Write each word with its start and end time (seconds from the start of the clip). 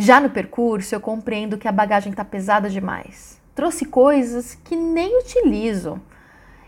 Já 0.00 0.20
no 0.20 0.30
percurso, 0.30 0.94
eu 0.94 1.00
compreendo 1.00 1.58
que 1.58 1.66
a 1.66 1.72
bagagem 1.72 2.12
está 2.12 2.24
pesada 2.24 2.70
demais. 2.70 3.42
Trouxe 3.52 3.84
coisas 3.84 4.54
que 4.54 4.76
nem 4.76 5.18
utilizo. 5.18 6.00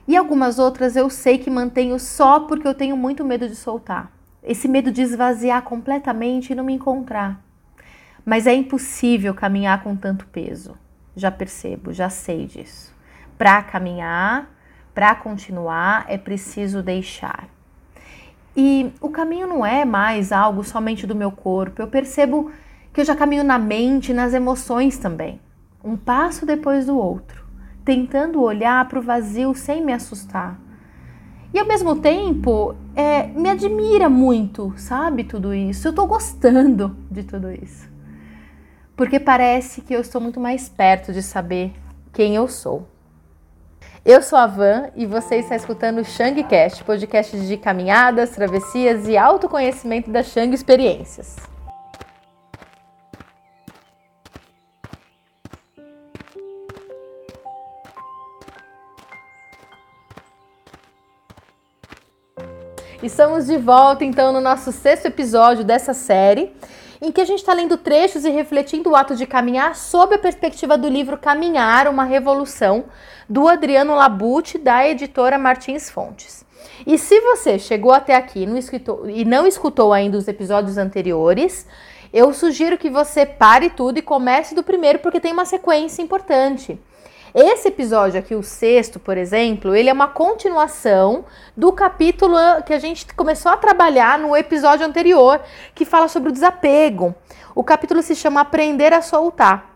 E 0.08 0.16
algumas 0.16 0.58
outras 0.58 0.96
eu 0.96 1.08
sei 1.08 1.38
que 1.38 1.48
mantenho 1.48 1.96
só 2.00 2.40
porque 2.40 2.66
eu 2.66 2.74
tenho 2.74 2.96
muito 2.96 3.24
medo 3.24 3.48
de 3.48 3.54
soltar. 3.54 4.10
Esse 4.42 4.66
medo 4.66 4.90
de 4.90 5.02
esvaziar 5.02 5.62
completamente 5.62 6.50
e 6.50 6.56
não 6.56 6.64
me 6.64 6.72
encontrar. 6.72 7.40
Mas 8.26 8.48
é 8.48 8.52
impossível 8.52 9.32
caminhar 9.32 9.80
com 9.84 9.94
tanto 9.94 10.26
peso. 10.26 10.76
Já 11.14 11.30
percebo, 11.30 11.92
já 11.92 12.10
sei 12.10 12.46
disso. 12.46 12.92
Para 13.38 13.62
caminhar, 13.62 14.50
para 14.92 15.14
continuar, 15.14 16.04
é 16.08 16.18
preciso 16.18 16.82
deixar. 16.82 17.48
E 18.56 18.92
o 19.00 19.08
caminho 19.08 19.46
não 19.46 19.64
é 19.64 19.84
mais 19.84 20.32
algo 20.32 20.64
somente 20.64 21.06
do 21.06 21.14
meu 21.14 21.30
corpo. 21.30 21.80
Eu 21.80 21.86
percebo 21.86 22.50
que 22.92 23.00
eu 23.00 23.04
já 23.04 23.14
caminho 23.14 23.44
na 23.44 23.58
mente, 23.58 24.12
nas 24.12 24.34
emoções 24.34 24.98
também. 24.98 25.40
Um 25.82 25.96
passo 25.96 26.44
depois 26.44 26.86
do 26.86 26.96
outro, 26.96 27.44
tentando 27.84 28.42
olhar 28.42 28.86
para 28.88 28.98
o 28.98 29.02
vazio 29.02 29.54
sem 29.54 29.84
me 29.84 29.92
assustar. 29.92 30.58
E 31.52 31.58
ao 31.58 31.66
mesmo 31.66 31.96
tempo, 31.96 32.76
é, 32.94 33.26
me 33.26 33.48
admira 33.48 34.08
muito, 34.08 34.72
sabe, 34.76 35.24
tudo 35.24 35.52
isso. 35.52 35.88
Eu 35.88 35.90
estou 35.90 36.06
gostando 36.06 36.96
de 37.10 37.24
tudo 37.24 37.50
isso. 37.50 37.88
Porque 38.96 39.18
parece 39.18 39.80
que 39.80 39.94
eu 39.94 40.00
estou 40.00 40.20
muito 40.20 40.38
mais 40.38 40.68
perto 40.68 41.12
de 41.12 41.22
saber 41.22 41.72
quem 42.12 42.36
eu 42.36 42.46
sou. 42.46 42.86
Eu 44.04 44.22
sou 44.22 44.38
a 44.38 44.46
Van 44.46 44.90
e 44.94 45.06
você 45.06 45.36
está 45.36 45.56
escutando 45.56 45.98
o 45.98 46.04
Shangcast, 46.04 46.84
podcast 46.84 47.38
de 47.38 47.56
caminhadas, 47.56 48.30
travessias 48.30 49.08
e 49.08 49.16
autoconhecimento 49.16 50.10
da 50.10 50.22
Shang 50.22 50.54
Experiências. 50.54 51.36
Estamos 63.02 63.46
de 63.46 63.56
volta 63.56 64.04
então 64.04 64.30
no 64.30 64.42
nosso 64.42 64.70
sexto 64.70 65.06
episódio 65.06 65.64
dessa 65.64 65.94
série, 65.94 66.54
em 67.00 67.10
que 67.10 67.22
a 67.22 67.24
gente 67.24 67.38
está 67.38 67.54
lendo 67.54 67.78
trechos 67.78 68.26
e 68.26 68.28
refletindo 68.30 68.90
o 68.90 68.94
ato 68.94 69.16
de 69.16 69.26
caminhar 69.26 69.74
sob 69.74 70.14
a 70.14 70.18
perspectiva 70.18 70.76
do 70.76 70.86
livro 70.86 71.16
Caminhar, 71.16 71.88
uma 71.88 72.04
Revolução, 72.04 72.84
do 73.26 73.48
Adriano 73.48 73.94
Labute, 73.94 74.58
da 74.58 74.86
editora 74.86 75.38
Martins 75.38 75.88
Fontes. 75.88 76.44
E 76.86 76.98
se 76.98 77.18
você 77.22 77.58
chegou 77.58 77.90
até 77.90 78.14
aqui 78.14 78.46
e 79.08 79.24
não 79.24 79.46
escutou 79.46 79.94
ainda 79.94 80.18
os 80.18 80.28
episódios 80.28 80.76
anteriores, 80.76 81.66
eu 82.12 82.34
sugiro 82.34 82.76
que 82.76 82.90
você 82.90 83.24
pare 83.24 83.70
tudo 83.70 83.98
e 83.98 84.02
comece 84.02 84.54
do 84.54 84.62
primeiro, 84.62 84.98
porque 84.98 85.20
tem 85.20 85.32
uma 85.32 85.46
sequência 85.46 86.02
importante. 86.02 86.78
Esse 87.34 87.68
episódio 87.68 88.18
aqui, 88.18 88.34
o 88.34 88.42
sexto, 88.42 88.98
por 88.98 89.16
exemplo, 89.16 89.74
ele 89.74 89.88
é 89.88 89.92
uma 89.92 90.08
continuação 90.08 91.24
do 91.56 91.72
capítulo 91.72 92.36
que 92.66 92.72
a 92.72 92.78
gente 92.78 93.06
começou 93.14 93.52
a 93.52 93.56
trabalhar 93.56 94.18
no 94.18 94.36
episódio 94.36 94.84
anterior, 94.84 95.40
que 95.72 95.84
fala 95.84 96.08
sobre 96.08 96.30
o 96.30 96.32
desapego. 96.32 97.14
O 97.54 97.62
capítulo 97.62 98.02
se 98.02 98.16
chama 98.16 98.40
Aprender 98.40 98.92
a 98.92 99.00
Soltar. 99.00 99.69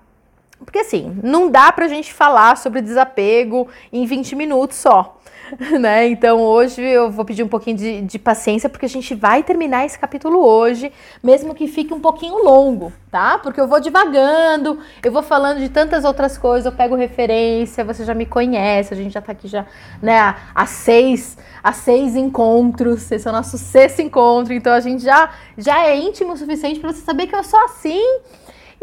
Porque 0.64 0.78
assim, 0.78 1.18
não 1.22 1.50
dá 1.50 1.70
pra 1.72 1.88
gente 1.88 2.12
falar 2.12 2.56
sobre 2.56 2.80
desapego 2.80 3.68
em 3.92 4.06
20 4.06 4.36
minutos 4.36 4.76
só. 4.78 5.18
né? 5.80 6.06
Então 6.06 6.40
hoje 6.40 6.80
eu 6.80 7.10
vou 7.10 7.24
pedir 7.24 7.42
um 7.42 7.48
pouquinho 7.48 7.76
de, 7.76 8.02
de, 8.02 8.18
paciência, 8.18 8.68
porque 8.68 8.86
a 8.86 8.88
gente 8.88 9.14
vai 9.14 9.42
terminar 9.42 9.84
esse 9.84 9.98
capítulo 9.98 10.44
hoje, 10.44 10.92
mesmo 11.22 11.54
que 11.54 11.66
fique 11.66 11.92
um 11.92 12.00
pouquinho 12.00 12.42
longo, 12.42 12.92
tá? 13.10 13.38
Porque 13.38 13.60
eu 13.60 13.68
vou 13.68 13.80
divagando, 13.80 14.78
eu 15.02 15.12
vou 15.12 15.22
falando 15.22 15.58
de 15.58 15.68
tantas 15.68 16.04
outras 16.04 16.38
coisas, 16.38 16.66
eu 16.66 16.72
pego 16.72 16.94
referência, 16.94 17.84
você 17.84 18.04
já 18.04 18.14
me 18.14 18.26
conhece, 18.26 18.94
a 18.94 18.96
gente 18.96 19.12
já 19.12 19.20
tá 19.20 19.32
aqui 19.32 19.48
já, 19.48 19.66
né, 20.02 20.34
há 20.54 20.66
seis, 20.66 21.36
há 21.62 21.72
seis 21.72 22.16
encontros, 22.16 23.10
esse 23.10 23.26
é 23.26 23.30
o 23.30 23.34
nosso 23.34 23.58
sexto 23.58 24.00
encontro, 24.00 24.52
então 24.52 24.72
a 24.72 24.80
gente 24.80 25.02
já, 25.02 25.30
já 25.56 25.86
é 25.86 25.96
íntimo 25.96 26.32
o 26.32 26.36
suficiente 26.36 26.80
para 26.80 26.92
você 26.92 27.00
saber 27.00 27.26
que 27.26 27.36
eu 27.36 27.44
sou 27.44 27.60
assim 27.64 28.02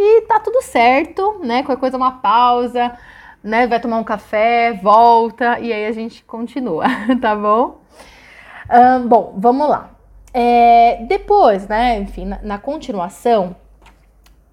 e 0.02 0.22
tá 0.22 0.40
tudo 0.40 0.62
certo, 0.62 1.40
né? 1.44 1.64
Qualquer 1.64 1.80
coisa, 1.80 1.98
uma 1.98 2.14
pausa 2.14 2.98
né? 3.44 3.68
Vai 3.68 3.80
tomar 3.80 3.98
um 3.98 4.04
café, 4.04 4.74
volta 4.74 5.60
e 5.60 5.74
aí 5.74 5.86
a 5.86 5.92
gente 5.92 6.24
continua, 6.24 6.86
tá 7.22 7.36
bom? 7.36 7.82
Bom, 9.08 9.34
vamos 9.38 9.68
lá. 9.68 9.90
É, 10.34 11.04
depois, 11.08 11.68
né? 11.68 12.00
Enfim, 12.00 12.26
na, 12.26 12.40
na 12.42 12.58
continuação, 12.58 13.56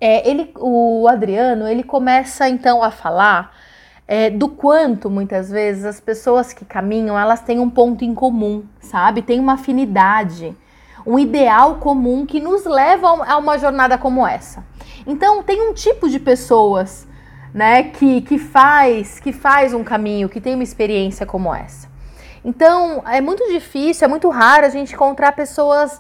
é, 0.01 0.29
ele, 0.29 0.53
o 0.59 1.07
Adriano, 1.09 1.69
ele 1.69 1.85
começa 1.85 2.49
então 2.49 2.83
a 2.83 2.91
falar 2.91 3.55
é, 4.07 4.29
do 4.29 4.49
quanto 4.49 5.09
muitas 5.09 5.51
vezes 5.51 5.85
as 5.85 6.01
pessoas 6.01 6.53
que 6.53 6.65
caminham 6.65 7.17
elas 7.17 7.43
têm 7.43 7.61
um 7.61 7.71
ponto 7.71 8.05
em 8.05 8.15
comum, 8.15 8.65
sabe? 8.81 9.23
Tem 9.23 9.39
uma 9.39 9.53
afinidade, 9.53 10.57
um 11.07 11.17
ideal 11.17 11.77
comum 11.77 12.27
que 12.27 12.41
nos 12.41 12.65
leva 12.65 13.25
a 13.25 13.37
uma 13.37 13.57
jornada 13.57 13.97
como 13.97 14.27
essa. 14.27 14.65
Então, 15.09 15.43
tem 15.43 15.71
um 15.71 15.73
tipo 15.73 16.07
de 16.07 16.21
pessoas 16.21 17.09
né, 17.55 17.85
que, 17.85 18.21
que 18.21 18.37
faz 18.37 19.19
que 19.19 19.33
faz 19.33 19.73
um 19.73 19.83
caminho, 19.83 20.29
que 20.29 20.39
tem 20.39 20.53
uma 20.53 20.63
experiência 20.63 21.25
como 21.25 21.55
essa. 21.55 21.89
Então, 22.45 23.03
é 23.07 23.19
muito 23.19 23.49
difícil, 23.49 24.05
é 24.05 24.09
muito 24.09 24.29
raro 24.29 24.67
a 24.67 24.69
gente 24.69 24.93
encontrar 24.93 25.33
pessoas 25.33 25.99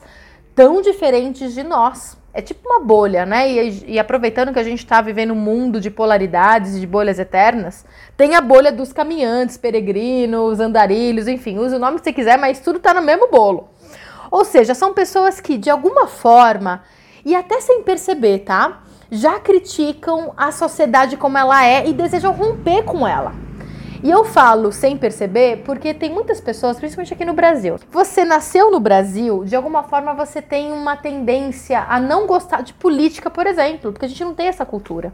tão 0.55 0.83
diferentes 0.83 1.55
de 1.55 1.63
nós. 1.63 2.19
É 2.35 2.43
tipo 2.43 2.69
uma 2.69 2.81
bolha, 2.81 3.25
né? 3.25 3.51
E, 3.51 3.95
e 3.95 3.99
aproveitando 3.99 4.53
que 4.53 4.59
a 4.59 4.63
gente 4.63 4.81
está 4.81 5.01
vivendo 5.01 5.33
um 5.33 5.37
mundo 5.37 5.81
de 5.81 5.91
polaridades 5.91 6.79
de 6.79 6.87
bolhas 6.87 7.19
eternas, 7.19 7.87
tem 8.15 8.37
a 8.37 8.43
bolha 8.43 8.71
dos 8.71 8.93
caminhantes, 8.93 9.57
peregrinos, 9.57 10.61
andarilhos, 10.61 11.27
enfim, 11.27 11.57
use 11.57 11.75
o 11.75 11.79
nome 11.79 11.97
que 11.99 12.05
você 12.05 12.13
quiser, 12.13 12.37
mas 12.37 12.61
tudo 12.61 12.77
está 12.77 12.93
no 12.93 13.01
mesmo 13.01 13.31
bolo. 13.31 13.71
Ou 14.31 14.45
seja, 14.45 14.75
são 14.75 14.93
pessoas 14.93 15.41
que, 15.41 15.57
de 15.57 15.71
alguma 15.71 16.07
forma, 16.07 16.83
e 17.25 17.35
até 17.35 17.59
sem 17.63 17.83
perceber, 17.83 18.41
tá? 18.41 18.83
Já 19.11 19.39
criticam 19.39 20.33
a 20.37 20.53
sociedade 20.53 21.17
como 21.17 21.39
ela 21.39 21.65
é 21.65 21.89
e 21.89 21.93
desejam 21.93 22.33
romper 22.33 22.83
com 22.85 23.07
ela. 23.07 23.33
E 24.01 24.09
eu 24.09 24.25
falo 24.25 24.71
sem 24.71 24.97
perceber 24.97 25.65
porque 25.65 25.93
tem 25.93 26.13
muitas 26.13 26.41
pessoas, 26.41 26.79
principalmente 26.79 27.13
aqui 27.13 27.25
no 27.25 27.33
Brasil. 27.33 27.77
Você 27.91 28.25
nasceu 28.25 28.71
no 28.71 28.79
Brasil, 28.79 29.45
de 29.45 29.57
alguma 29.57 29.83
forma 29.83 30.15
você 30.15 30.41
tem 30.41 30.71
uma 30.73 30.97
tendência 30.97 31.85
a 31.89 31.99
não 31.99 32.25
gostar 32.25 32.63
de 32.63 32.73
política, 32.73 33.29
por 33.29 33.45
exemplo, 33.45 33.91
porque 33.91 34.07
a 34.07 34.09
gente 34.09 34.25
não 34.25 34.35
tem 34.35 34.47
essa 34.47 34.65
cultura. 34.65 35.13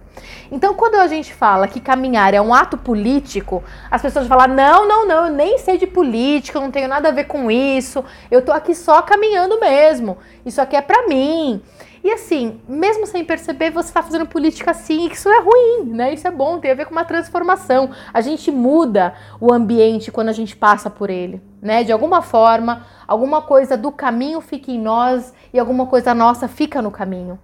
Então, 0.53 0.75
quando 0.75 0.97
a 0.97 1.07
gente 1.07 1.33
fala 1.33 1.67
que 1.67 1.81
caminhar 1.81 2.35
é 2.35 2.41
um 2.43 2.53
ato 2.53 2.77
político, 2.77 3.65
as 3.91 4.03
pessoas 4.03 4.27
falam: 4.27 4.49
não, 4.49 4.87
não, 4.87 5.09
não, 5.09 5.27
eu 5.29 5.33
nem 5.33 5.57
sei 5.57 5.79
de 5.79 5.87
política, 5.87 6.59
eu 6.59 6.63
não 6.63 6.71
tenho 6.71 6.89
nada 6.89 7.09
a 7.09 7.13
ver 7.13 7.25
com 7.25 7.51
isso, 7.51 8.05
eu 8.31 8.43
tô 8.43 8.53
aqui 8.53 8.75
só 8.75 9.01
caminhando 9.01 9.59
mesmo. 9.59 10.19
Isso 10.45 10.61
aqui 10.61 10.77
é 10.77 10.83
para 10.83 11.09
mim. 11.09 11.63
E 12.05 12.13
assim, 12.13 12.61
mesmo 12.69 13.07
sem 13.07 13.25
perceber, 13.25 13.71
você 13.71 13.89
está 13.89 14.03
fazendo 14.03 14.27
política 14.27 14.73
assim, 14.73 15.09
e 15.09 15.13
isso 15.13 15.27
é 15.27 15.41
ruim, 15.41 15.85
né? 15.87 16.13
Isso 16.13 16.29
é 16.29 16.31
bom, 16.31 16.61
tem 16.61 16.71
a 16.71 16.75
ver 16.75 16.85
com 16.85 16.93
uma 16.93 17.05
transformação. 17.07 17.93
A 18.13 18.21
gente 18.21 18.51
muda 18.51 19.15
o 19.41 19.51
ambiente 19.51 20.13
quando 20.13 20.29
a 20.29 20.33
gente 20.33 20.55
passa 20.55 20.91
por 20.91 21.09
ele, 21.09 21.41
né? 21.63 21.83
De 21.83 21.91
alguma 21.91 22.21
forma, 22.21 22.85
alguma 23.09 23.41
coisa 23.41 23.75
do 23.75 23.91
caminho 23.91 24.43
fica 24.43 24.71
em 24.71 24.79
nós 24.79 25.33
e 25.51 25.59
alguma 25.59 25.87
coisa 25.87 26.13
nossa 26.13 26.47
fica 26.47 26.83
no 26.83 26.91
caminho. 26.91 27.39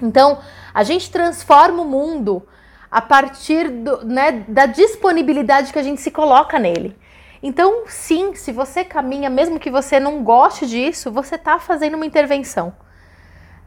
Então, 0.00 0.38
a 0.72 0.82
gente 0.82 1.10
transforma 1.10 1.82
o 1.82 1.86
mundo 1.86 2.42
a 2.90 3.02
partir 3.02 3.68
do, 3.68 4.06
né, 4.06 4.42
da 4.48 4.64
disponibilidade 4.64 5.70
que 5.70 5.78
a 5.78 5.82
gente 5.82 6.00
se 6.00 6.10
coloca 6.10 6.58
nele. 6.58 6.96
Então, 7.42 7.82
sim, 7.86 8.34
se 8.34 8.52
você 8.52 8.84
caminha, 8.84 9.28
mesmo 9.28 9.60
que 9.60 9.70
você 9.70 10.00
não 10.00 10.22
goste 10.22 10.66
disso, 10.66 11.12
você 11.12 11.34
está 11.34 11.58
fazendo 11.58 11.96
uma 11.96 12.06
intervenção 12.06 12.72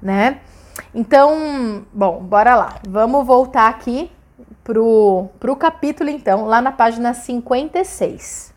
né? 0.02 0.40
Então, 0.94 1.86
bom, 1.94 2.22
bora 2.24 2.56
lá. 2.56 2.76
Vamos 2.88 3.26
voltar 3.26 3.68
aqui 3.70 4.12
pro, 4.64 5.28
pro 5.40 5.56
capítulo, 5.56 6.09
então, 6.09 6.46
lá 6.46 6.62
na 6.62 6.72
página 6.72 7.14
56. 7.14 8.53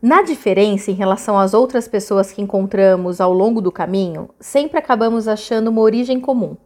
Na 0.00 0.22
diferença 0.22 0.90
em 0.90 0.94
relação 0.94 1.38
às 1.38 1.54
outras 1.54 1.86
pessoas 1.86 2.32
que 2.32 2.42
encontramos 2.42 3.20
ao 3.20 3.32
longo 3.32 3.60
do 3.60 3.70
caminho, 3.70 4.30
sempre 4.40 4.78
acabamos 4.78 5.28
achando 5.28 5.68
uma 5.68 5.80
origem 5.80 6.18
comum. 6.18 6.56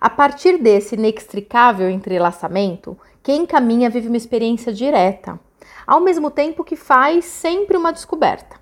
A 0.00 0.08
partir 0.08 0.58
desse 0.58 0.94
inextricável 0.94 1.90
entrelaçamento, 1.90 2.96
quem 3.22 3.46
caminha 3.46 3.90
vive 3.90 4.08
uma 4.08 4.16
experiência 4.16 4.72
direta, 4.72 5.40
ao 5.86 6.00
mesmo 6.00 6.30
tempo 6.30 6.62
que 6.62 6.76
faz 6.76 7.24
sempre 7.24 7.76
uma 7.76 7.92
descoberta. 7.92 8.61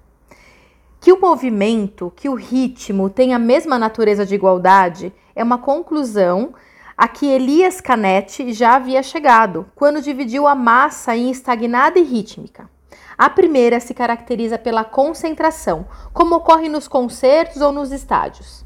Que 1.00 1.14
o 1.14 1.20
movimento, 1.20 2.12
que 2.14 2.28
o 2.28 2.34
ritmo 2.34 3.08
tem 3.08 3.32
a 3.32 3.38
mesma 3.38 3.78
natureza 3.78 4.26
de 4.26 4.34
igualdade 4.34 5.10
é 5.34 5.42
uma 5.42 5.56
conclusão 5.56 6.52
a 6.94 7.08
que 7.08 7.26
Elias 7.26 7.80
Canetti 7.80 8.52
já 8.52 8.76
havia 8.76 9.02
chegado, 9.02 9.66
quando 9.74 10.02
dividiu 10.02 10.46
a 10.46 10.54
massa 10.54 11.16
em 11.16 11.30
estagnada 11.30 11.98
e 11.98 12.02
rítmica. 12.02 12.68
A 13.16 13.30
primeira 13.30 13.80
se 13.80 13.94
caracteriza 13.94 14.58
pela 14.58 14.84
concentração, 14.84 15.86
como 16.12 16.34
ocorre 16.34 16.68
nos 16.68 16.86
concertos 16.86 17.62
ou 17.62 17.72
nos 17.72 17.92
estádios. 17.92 18.62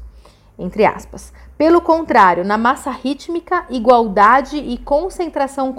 Entre 0.59 0.85
aspas. 0.85 1.31
Pelo 1.57 1.79
contrário, 1.79 2.43
na 2.43 2.57
massa 2.57 2.91
rítmica, 2.91 3.65
igualdade 3.69 4.57
e 4.57 4.77
concentração 4.77 5.73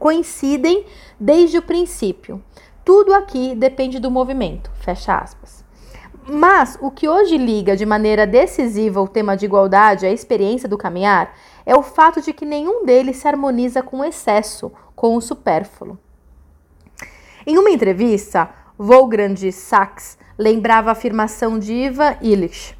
coincidem 0.00 0.84
desde 1.18 1.58
o 1.58 1.62
princípio. 1.62 2.42
Tudo 2.84 3.14
aqui 3.14 3.54
depende 3.54 4.00
do 4.00 4.10
movimento. 4.10 4.68
Fecha 4.80 5.16
aspas. 5.16 5.65
Mas 6.28 6.76
o 6.80 6.90
que 6.90 7.08
hoje 7.08 7.38
liga 7.38 7.76
de 7.76 7.86
maneira 7.86 8.26
decisiva 8.26 9.00
o 9.00 9.06
tema 9.06 9.36
de 9.36 9.44
igualdade 9.44 10.04
à 10.04 10.10
experiência 10.10 10.68
do 10.68 10.76
caminhar 10.76 11.32
é 11.64 11.76
o 11.76 11.82
fato 11.82 12.20
de 12.20 12.32
que 12.32 12.44
nenhum 12.44 12.84
deles 12.84 13.18
se 13.18 13.28
harmoniza 13.28 13.82
com 13.82 14.00
o 14.00 14.04
excesso, 14.04 14.72
com 14.94 15.14
o 15.14 15.20
supérfluo. 15.20 15.96
Em 17.46 17.56
uma 17.56 17.70
entrevista, 17.70 18.50
Wolfgang 18.76 19.52
Sachs 19.52 20.18
lembrava 20.36 20.90
a 20.90 20.92
afirmação 20.92 21.58
de 21.58 21.72
Ivan 21.72 22.16
Illich 22.20 22.76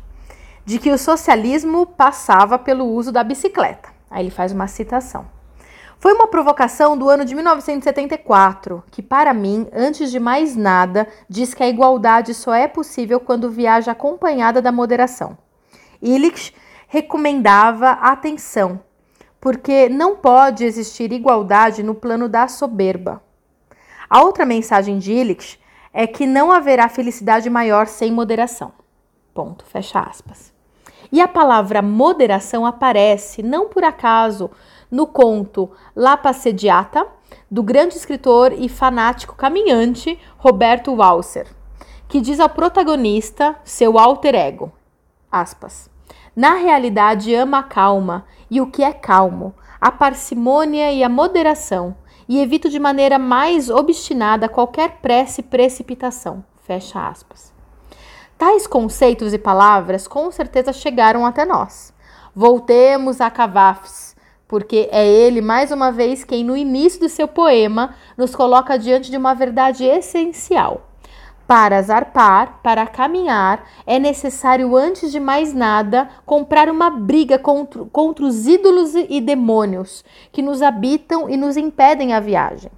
de 0.67 0.81
que 0.81 0.91
o 0.91 0.99
socialismo 0.99 1.87
passava 1.87 2.59
pelo 2.59 2.85
uso 2.85 3.13
da 3.13 3.23
bicicleta. 3.23 3.89
Aí 4.11 4.25
ele 4.25 4.31
faz 4.31 4.51
uma 4.51 4.67
citação. 4.67 5.36
Foi 5.99 6.13
uma 6.13 6.27
provocação 6.27 6.97
do 6.97 7.09
ano 7.09 7.25
de 7.25 7.35
1974, 7.35 8.85
que, 8.91 9.03
para 9.03 9.33
mim, 9.33 9.67
antes 9.73 10.11
de 10.11 10.21
mais 10.21 10.55
nada, 10.55 11.09
diz 11.29 11.55
que 11.55 11.63
a 11.63 11.69
igualdade 11.69 12.35
só 12.35 12.55
é 12.55 12.69
possível 12.69 13.19
quando 13.19 13.51
viaja 13.51 13.93
acompanhada 13.93 14.61
da 14.61 14.71
moderação. 14.71 15.39
Illich 16.03 16.55
recomendava 16.87 17.93
atenção, 17.93 18.81
porque 19.41 19.89
não 19.89 20.17
pode 20.17 20.65
existir 20.65 21.13
igualdade 21.13 21.83
no 21.83 21.95
plano 21.95 22.29
da 22.29 22.47
soberba. 22.47 23.23
A 24.09 24.23
outra 24.23 24.45
mensagem 24.45 24.99
de 24.99 25.13
Illich 25.13 25.59
é 25.93 26.07
que 26.07 26.27
não 26.27 26.53
haverá 26.53 26.89
felicidade 26.89 27.49
maior 27.49 27.87
sem 27.87 28.13
moderação. 28.13 28.73
Ponto, 29.33 29.65
fecha 29.65 29.99
aspas. 29.99 30.55
E 31.11 31.21
a 31.21 31.29
palavra 31.29 31.81
moderação 31.81 32.67
aparece, 32.67 33.43
não 33.43 33.69
por 33.69 33.83
acaso, 33.83 34.51
no 34.91 35.07
conto 35.07 35.71
La 35.95 36.17
Passeggiata, 36.17 37.07
do 37.51 37.63
grande 37.63 37.97
escritor 37.97 38.53
e 38.53 38.69
fanático 38.69 39.35
caminhante 39.35 40.19
Roberto 40.39 40.93
Walser, 40.93 41.47
que 42.09 42.21
diz 42.21 42.41
ao 42.41 42.49
protagonista, 42.49 43.57
seu 43.65 43.99
alter 43.99 44.35
ego, 44.35 44.73
aspas, 45.31 45.91
na 46.35 46.55
realidade 46.55 47.35
ama 47.35 47.61
a 47.61 47.63
calma 47.63 48.27
e 48.51 48.61
o 48.61 48.67
que 48.67 48.83
é 48.85 48.93
calmo, 48.93 49.55
a 49.81 49.91
parcimônia 49.91 50.93
e 50.93 51.03
a 51.03 51.09
moderação, 51.09 51.97
e 52.29 52.39
evito 52.41 52.69
de 52.69 52.79
maneira 52.79 53.19
mais 53.19 53.71
obstinada 53.71 54.49
qualquer 54.49 54.99
pressa 55.01 55.41
e 55.41 55.45
precipitação. 55.45 56.45
Fecha 56.63 57.09
aspas. 57.09 57.55
Tais 58.37 58.67
conceitos 58.67 59.33
e 59.33 59.39
palavras 59.39 60.07
com 60.07 60.31
certeza 60.31 60.73
chegaram 60.73 61.25
até 61.25 61.47
nós. 61.47 61.95
Voltemos 62.35 63.21
a 63.23 63.31
Cavafes, 63.31 64.06
porque 64.49 64.89
é 64.93 65.07
ele, 65.07 65.41
mais 65.41 65.71
uma 65.71 65.91
vez, 65.91 66.25
quem 66.25 66.45
no 66.45 66.57
início 66.57 67.01
do 67.01 67.09
seu 67.09 67.27
poema 67.27 67.95
nos 68.17 68.35
coloca 68.35 68.79
diante 68.79 69.11
de 69.11 69.17
uma 69.17 69.35
verdade 69.35 69.85
essencial. 69.85 70.89
Para 71.47 71.81
zarpar, 71.81 72.61
para 72.63 72.87
caminhar, 72.87 73.69
é 73.87 73.99
necessário, 73.99 74.77
antes 74.77 75.13
de 75.13 75.21
mais 75.21 75.55
nada, 75.55 76.09
comprar 76.25 76.69
uma 76.69 76.91
briga 76.91 77.39
contra, 77.39 77.85
contra 77.87 78.25
os 78.25 78.47
ídolos 78.47 78.95
e 78.95 79.21
demônios 79.21 80.05
que 80.33 80.43
nos 80.43 80.61
habitam 80.61 81.31
e 81.31 81.37
nos 81.37 81.57
impedem 81.57 82.13
a 82.13 82.21
viagem. 82.21 82.71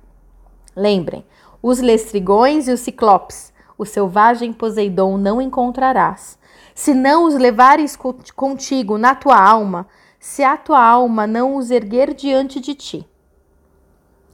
Lembrem, 0.77 1.25
os 1.63 1.81
lestrigões 1.81 2.69
e 2.69 2.73
os 2.73 2.81
ciclopes 2.81 3.53
o 3.79 3.85
selvagem 3.85 4.53
Poseidon 4.53 5.17
não 5.17 5.41
encontrarás. 5.41 6.37
Se 6.75 6.93
não 6.93 7.25
os 7.25 7.35
levares 7.35 7.97
contigo 8.35 8.99
na 8.99 9.15
tua 9.15 9.41
alma, 9.41 9.87
se 10.19 10.43
a 10.43 10.57
tua 10.57 10.83
alma 10.83 11.27
não 11.27 11.57
os 11.57 11.71
erguer 11.71 12.13
diante 12.15 12.61
de 12.61 12.75
ti. 12.75 13.09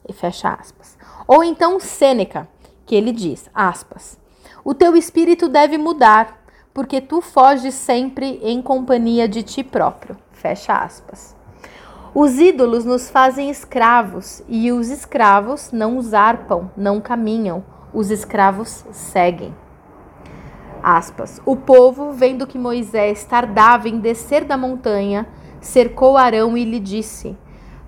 E 0.09 0.13
fecha 0.13 0.49
aspas. 0.49 0.99
Ou 1.27 1.43
então 1.43 1.81
Sêneca, 1.81 2.49
que 2.87 2.95
ele 2.95 3.13
diz, 3.13 3.49
aspas, 3.55 4.19
o 4.65 4.75
teu 4.75 4.97
espírito 4.97 5.49
deve 5.49 5.79
mudar, 5.79 6.43
porque 6.73 7.01
tu 7.01 7.21
foges 7.21 7.75
sempre 7.75 8.41
em 8.43 8.61
companhia 8.61 9.29
de 9.29 9.43
ti 9.43 9.63
próprio. 9.63 10.17
Fecha 10.33 10.75
aspas. 10.75 11.35
Os 12.15 12.39
ídolos 12.39 12.85
nos 12.85 13.11
fazem 13.11 13.51
escravos 13.51 14.43
e 14.49 14.71
os 14.71 14.89
escravos 14.89 15.73
não 15.73 16.01
zarpam, 16.01 16.71
não 16.77 17.01
caminham, 17.01 17.65
os 17.93 18.11
escravos 18.11 18.85
seguem. 18.93 19.55
Aspas. 20.83 21.41
O 21.45 21.57
povo, 21.57 22.13
vendo 22.13 22.47
que 22.47 22.59
Moisés 22.59 23.25
tardava 23.25 23.89
em 23.89 23.99
descer 23.99 24.45
da 24.45 24.57
montanha, 24.57 25.27
cercou 25.65 26.17
Arão 26.17 26.57
e 26.57 26.65
lhe 26.65 26.79
disse: 26.79 27.37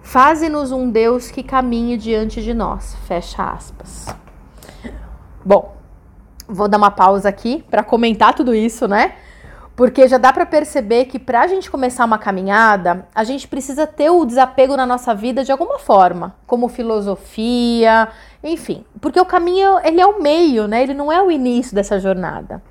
Faze-nos 0.02 0.72
um 0.72 0.90
Deus 0.90 1.30
que 1.30 1.42
caminhe 1.42 1.96
diante 1.96 2.42
de 2.42 2.54
nós. 2.54 2.96
Fecha 3.06 3.44
aspas. 3.44 4.06
Bom, 5.44 5.76
vou 6.48 6.68
dar 6.68 6.78
uma 6.78 6.90
pausa 6.90 7.28
aqui 7.28 7.64
para 7.70 7.84
comentar 7.84 8.34
tudo 8.34 8.54
isso, 8.54 8.88
né? 8.88 9.14
Porque 9.76 10.08
já 10.08 10.16
dá 10.16 10.32
para 10.32 10.46
perceber 10.46 11.04
que 11.04 11.18
para 11.18 11.42
a 11.42 11.46
gente 11.46 11.70
começar 11.70 12.06
uma 12.06 12.16
caminhada, 12.16 13.06
a 13.14 13.22
gente 13.24 13.46
precisa 13.46 13.86
ter 13.86 14.08
o 14.08 14.24
desapego 14.24 14.74
na 14.74 14.86
nossa 14.86 15.14
vida 15.14 15.44
de 15.44 15.52
alguma 15.52 15.78
forma, 15.78 16.34
como 16.46 16.66
filosofia, 16.66 18.08
enfim. 18.42 18.86
Porque 19.02 19.20
o 19.20 19.26
caminho, 19.26 19.78
ele 19.84 20.00
é 20.00 20.06
o 20.06 20.22
meio, 20.22 20.66
né? 20.66 20.82
Ele 20.82 20.94
não 20.94 21.12
é 21.12 21.22
o 21.22 21.30
início 21.30 21.74
dessa 21.74 22.00
jornada. 22.00 22.62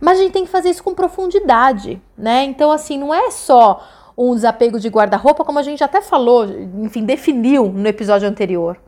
Mas 0.00 0.18
a 0.18 0.22
gente 0.22 0.32
tem 0.32 0.44
que 0.44 0.50
fazer 0.50 0.70
isso 0.70 0.82
com 0.82 0.92
profundidade, 0.92 2.02
né? 2.18 2.42
Então, 2.44 2.72
assim, 2.72 2.98
não 2.98 3.14
é 3.14 3.30
só 3.30 3.80
um 4.28 4.34
desapego 4.34 4.78
de 4.78 4.88
guarda-roupa, 4.88 5.44
como 5.44 5.58
a 5.58 5.62
gente 5.62 5.82
até 5.82 6.02
falou, 6.02 6.44
enfim, 6.82 7.04
definiu 7.04 7.68
no 7.68 7.88
episódio 7.88 8.28
anterior. 8.28 8.78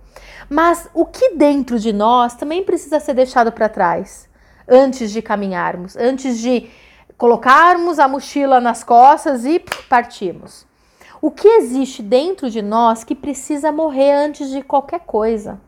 Mas 0.51 0.89
o 0.93 1.07
que 1.07 1.31
dentro 1.37 1.79
de 1.79 1.93
nós 1.93 2.35
também 2.35 2.63
precisa 2.63 3.01
ser 3.01 3.15
deixado 3.15 3.51
para 3.51 3.69
trás 3.69 4.29
antes 4.69 5.11
de 5.11 5.23
caminharmos, 5.23 5.97
antes 5.97 6.39
de 6.39 6.69
colocarmos 7.17 7.99
a 7.99 8.07
mochila 8.07 8.61
nas 8.61 8.85
costas 8.85 9.47
e 9.47 9.59
partirmos. 9.89 10.67
O 11.21 11.31
que 11.31 11.49
existe 11.49 12.03
dentro 12.03 12.51
de 12.51 12.61
nós 12.61 13.03
que 13.03 13.15
precisa 13.15 13.73
morrer 13.73 14.13
antes 14.13 14.51
de 14.51 14.61
qualquer 14.61 15.01
coisa? 15.01 15.59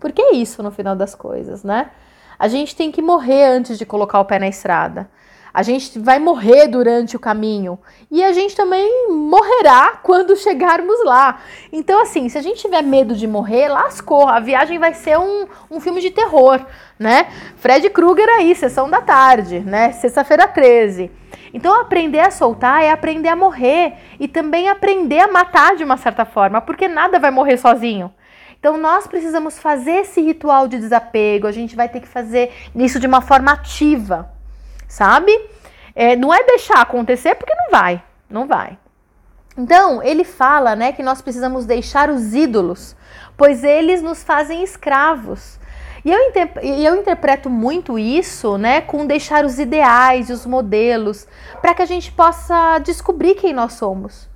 Porque 0.00 0.20
é 0.20 0.34
isso 0.34 0.62
no 0.62 0.72
final 0.72 0.96
das 0.96 1.14
coisas, 1.14 1.62
né? 1.62 1.90
A 2.38 2.48
gente 2.48 2.74
tem 2.74 2.90
que 2.90 3.02
morrer 3.02 3.44
antes 3.44 3.78
de 3.78 3.86
colocar 3.86 4.18
o 4.18 4.24
pé 4.24 4.38
na 4.38 4.48
estrada. 4.48 5.08
A 5.52 5.62
gente 5.62 5.98
vai 5.98 6.18
morrer 6.18 6.68
durante 6.68 7.16
o 7.16 7.20
caminho 7.20 7.78
e 8.10 8.22
a 8.22 8.32
gente 8.32 8.54
também 8.54 9.08
morrerá 9.08 9.98
quando 10.02 10.36
chegarmos 10.36 11.04
lá. 11.04 11.40
Então, 11.72 12.00
assim, 12.00 12.28
se 12.28 12.36
a 12.36 12.42
gente 12.42 12.60
tiver 12.60 12.82
medo 12.82 13.14
de 13.14 13.26
morrer, 13.26 13.68
lascou. 13.68 14.28
A 14.28 14.40
viagem 14.40 14.78
vai 14.78 14.94
ser 14.94 15.18
um, 15.18 15.46
um 15.70 15.80
filme 15.80 16.00
de 16.00 16.10
terror, 16.10 16.64
né? 16.98 17.28
Fred 17.56 17.88
Krueger 17.90 18.28
aí, 18.28 18.54
sessão 18.54 18.88
da 18.90 19.00
tarde, 19.00 19.60
né? 19.60 19.92
Sexta-feira 19.92 20.46
13. 20.46 21.10
Então, 21.52 21.80
aprender 21.80 22.20
a 22.20 22.30
soltar 22.30 22.82
é 22.82 22.90
aprender 22.90 23.28
a 23.28 23.36
morrer 23.36 23.94
e 24.20 24.28
também 24.28 24.68
aprender 24.68 25.20
a 25.20 25.28
matar 25.28 25.76
de 25.76 25.84
uma 25.84 25.96
certa 25.96 26.24
forma, 26.24 26.60
porque 26.60 26.88
nada 26.88 27.18
vai 27.18 27.30
morrer 27.30 27.56
sozinho. 27.56 28.12
Então, 28.58 28.76
nós 28.76 29.06
precisamos 29.06 29.58
fazer 29.58 30.00
esse 30.00 30.20
ritual 30.20 30.68
de 30.68 30.78
desapego, 30.78 31.46
a 31.46 31.52
gente 31.52 31.76
vai 31.76 31.88
ter 31.88 32.00
que 32.00 32.08
fazer 32.08 32.52
isso 32.74 33.00
de 33.00 33.06
uma 33.06 33.20
forma 33.20 33.52
ativa 33.52 34.37
sabe? 34.88 35.30
É, 35.94 36.16
não 36.16 36.32
é 36.34 36.42
deixar 36.42 36.80
acontecer 36.80 37.34
porque 37.34 37.54
não 37.54 37.70
vai, 37.70 38.02
não 38.28 38.46
vai. 38.46 38.78
Então, 39.56 40.02
ele 40.02 40.24
fala, 40.24 40.74
né, 40.74 40.92
que 40.92 41.02
nós 41.02 41.20
precisamos 41.20 41.66
deixar 41.66 42.08
os 42.08 42.32
ídolos, 42.32 42.96
pois 43.36 43.64
eles 43.64 44.00
nos 44.00 44.22
fazem 44.22 44.62
escravos. 44.62 45.58
E 46.04 46.10
eu, 46.10 46.18
eu 46.62 46.94
interpreto 46.94 47.50
muito 47.50 47.98
isso, 47.98 48.56
né, 48.56 48.80
com 48.80 49.04
deixar 49.04 49.44
os 49.44 49.58
ideais 49.58 50.30
e 50.30 50.32
os 50.32 50.46
modelos, 50.46 51.26
para 51.60 51.74
que 51.74 51.82
a 51.82 51.86
gente 51.86 52.12
possa 52.12 52.78
descobrir 52.78 53.34
quem 53.34 53.52
nós 53.52 53.72
somos. 53.72 54.28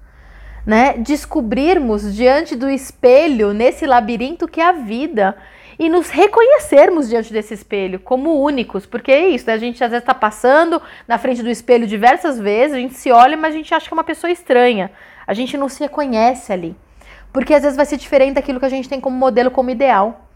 Né? 0.66 0.94
Descobrirmos 0.98 2.14
diante 2.14 2.54
do 2.56 2.68
espelho, 2.68 3.52
nesse 3.52 3.86
labirinto 3.86 4.48
que 4.48 4.60
é 4.60 4.66
a 4.66 4.72
vida, 4.72 5.36
e 5.78 5.88
nos 5.88 6.10
reconhecermos 6.10 7.08
diante 7.08 7.32
desse 7.32 7.54
espelho 7.54 7.98
como 7.98 8.42
únicos, 8.42 8.86
porque 8.86 9.10
é 9.10 9.28
isso, 9.28 9.46
né? 9.46 9.54
a 9.54 9.58
gente 9.58 9.82
às 9.82 9.90
vezes 9.90 10.02
está 10.02 10.14
passando 10.14 10.80
na 11.06 11.18
frente 11.18 11.42
do 11.42 11.50
espelho 11.50 11.86
diversas 11.86 12.38
vezes, 12.38 12.76
a 12.76 12.80
gente 12.80 12.94
se 12.94 13.10
olha, 13.10 13.36
mas 13.36 13.54
a 13.54 13.56
gente 13.56 13.74
acha 13.74 13.86
que 13.86 13.94
é 13.94 13.96
uma 13.96 14.04
pessoa 14.04 14.30
estranha, 14.30 14.90
a 15.26 15.34
gente 15.34 15.56
não 15.56 15.68
se 15.68 15.80
reconhece 15.80 16.52
ali, 16.52 16.76
porque 17.32 17.54
às 17.54 17.62
vezes 17.62 17.76
vai 17.76 17.86
ser 17.86 17.96
diferente 17.96 18.34
daquilo 18.34 18.60
que 18.60 18.66
a 18.66 18.70
gente 18.70 18.88
tem 18.88 19.00
como 19.00 19.16
modelo, 19.16 19.50
como 19.50 19.70
ideal. 19.70 20.28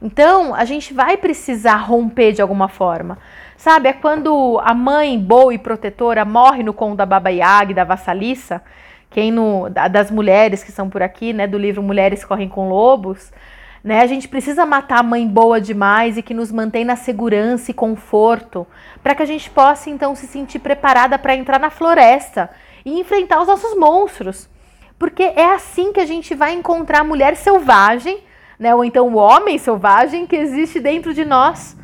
Então, 0.00 0.54
a 0.54 0.64
gente 0.64 0.92
vai 0.92 1.16
precisar 1.16 1.76
romper 1.76 2.32
de 2.32 2.42
alguma 2.42 2.68
forma. 2.68 3.18
Sabe, 3.56 3.88
é 3.88 3.92
quando 3.94 4.60
a 4.62 4.74
mãe 4.74 5.18
boa 5.18 5.54
e 5.54 5.58
protetora 5.58 6.24
morre 6.24 6.62
no 6.62 6.74
conto 6.74 6.96
da 6.96 7.06
Baba 7.06 7.30
Yaga 7.30 7.72
da 7.72 7.84
Vassalissa, 7.84 8.62
quem 9.08 9.30
no, 9.30 9.70
das 9.70 10.10
mulheres 10.10 10.62
que 10.62 10.70
são 10.70 10.90
por 10.90 11.02
aqui, 11.02 11.32
né, 11.32 11.46
do 11.46 11.56
livro 11.56 11.82
Mulheres 11.82 12.22
Correm 12.22 12.50
com 12.50 12.68
Lobos, 12.68 13.32
né? 13.86 14.00
A 14.00 14.06
gente 14.08 14.26
precisa 14.26 14.66
matar 14.66 14.98
a 14.98 15.02
mãe 15.04 15.24
boa 15.24 15.60
demais 15.60 16.16
e 16.16 16.22
que 16.22 16.34
nos 16.34 16.50
mantém 16.50 16.84
na 16.84 16.96
segurança 16.96 17.70
e 17.70 17.74
conforto, 17.74 18.66
para 19.00 19.14
que 19.14 19.22
a 19.22 19.26
gente 19.26 19.48
possa 19.48 19.88
então 19.88 20.12
se 20.16 20.26
sentir 20.26 20.58
preparada 20.58 21.16
para 21.16 21.36
entrar 21.36 21.60
na 21.60 21.70
floresta 21.70 22.50
e 22.84 22.98
enfrentar 22.98 23.40
os 23.40 23.46
nossos 23.46 23.78
monstros. 23.78 24.48
Porque 24.98 25.22
é 25.22 25.54
assim 25.54 25.92
que 25.92 26.00
a 26.00 26.04
gente 26.04 26.34
vai 26.34 26.52
encontrar 26.52 27.02
a 27.02 27.04
mulher 27.04 27.36
selvagem, 27.36 28.18
né? 28.58 28.74
Ou 28.74 28.84
então 28.84 29.06
o 29.06 29.14
homem 29.14 29.56
selvagem 29.56 30.26
que 30.26 30.34
existe 30.34 30.80
dentro 30.80 31.14
de 31.14 31.24
nós, 31.24 31.76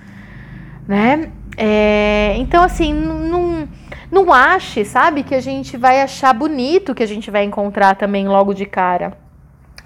né? 0.88 1.30
É, 1.56 2.35
então, 2.38 2.64
assim, 2.64 2.92
não, 2.92 3.68
não 4.11 4.32
ache, 4.32 4.85
sabe, 4.85 5.23
que 5.23 5.37
a 5.37 5.40
gente 5.40 5.76
vai 5.76 6.00
achar 6.00 6.32
bonito 6.32 6.97
que 6.97 7.02
a 7.04 7.06
gente 7.06 7.30
vai 7.30 7.44
encontrar 7.44 7.94
também 7.94 8.26
logo 8.26 8.52
de 8.52 8.66
cara, 8.66 9.16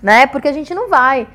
né? 0.02 0.26
Porque 0.26 0.48
a 0.48 0.52
gente 0.52 0.74
não 0.74 0.88
vai. 0.88 1.26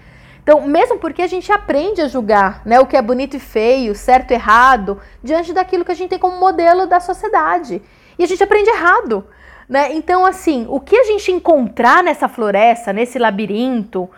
Então, 0.43 0.62
mesmo 0.62 0.98
porque 0.98 1.21
a 1.21 1.27
gente 1.27 1.51
aprende 1.51 2.01
a 2.01 2.07
julgar, 2.07 2.62
né, 2.65 2.79
o 2.79 2.86
que 2.86 2.98
é 2.98 3.01
bonito 3.01 3.38
e 3.38 3.39
feio, 3.39 3.93
certo 3.93 4.31
e 4.31 4.33
errado, 4.33 5.00
diante 5.24 5.53
daquilo 5.53 5.86
que 5.86 5.91
a 5.91 5.95
gente 5.95 6.10
tem 6.10 6.19
como 6.19 6.39
modelo 6.39 6.88
da 6.88 7.00
sociedade. 7.00 7.81
E 8.17 8.24
a 8.24 8.27
gente 8.27 8.43
aprende 8.43 8.69
errado. 8.69 9.25
Né? 9.69 9.93
Então, 9.93 10.25
assim, 10.25 10.65
o 10.67 10.79
que 10.79 10.95
a 10.95 11.03
gente 11.03 11.31
encontrar 11.31 12.03
nessa 12.03 12.27
floresta, 12.27 12.91
nesse 12.91 13.17
labirinto, 13.17 14.10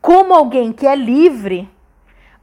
como 0.00 0.32
alguém 0.32 0.72
que 0.72 0.86
é 0.86 0.94
livre, 0.94 1.68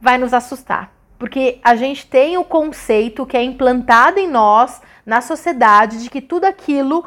vai 0.00 0.18
nos 0.18 0.34
assustar. 0.34 0.92
Porque 1.18 1.58
a 1.62 1.74
gente 1.74 2.06
tem 2.06 2.36
o 2.36 2.44
conceito 2.44 3.24
que 3.24 3.36
é 3.36 3.42
implantado 3.42 4.18
em 4.18 4.28
nós, 4.28 4.82
na 5.06 5.20
sociedade, 5.20 6.02
de 6.02 6.10
que 6.10 6.20
tudo 6.20 6.44
aquilo 6.44 7.04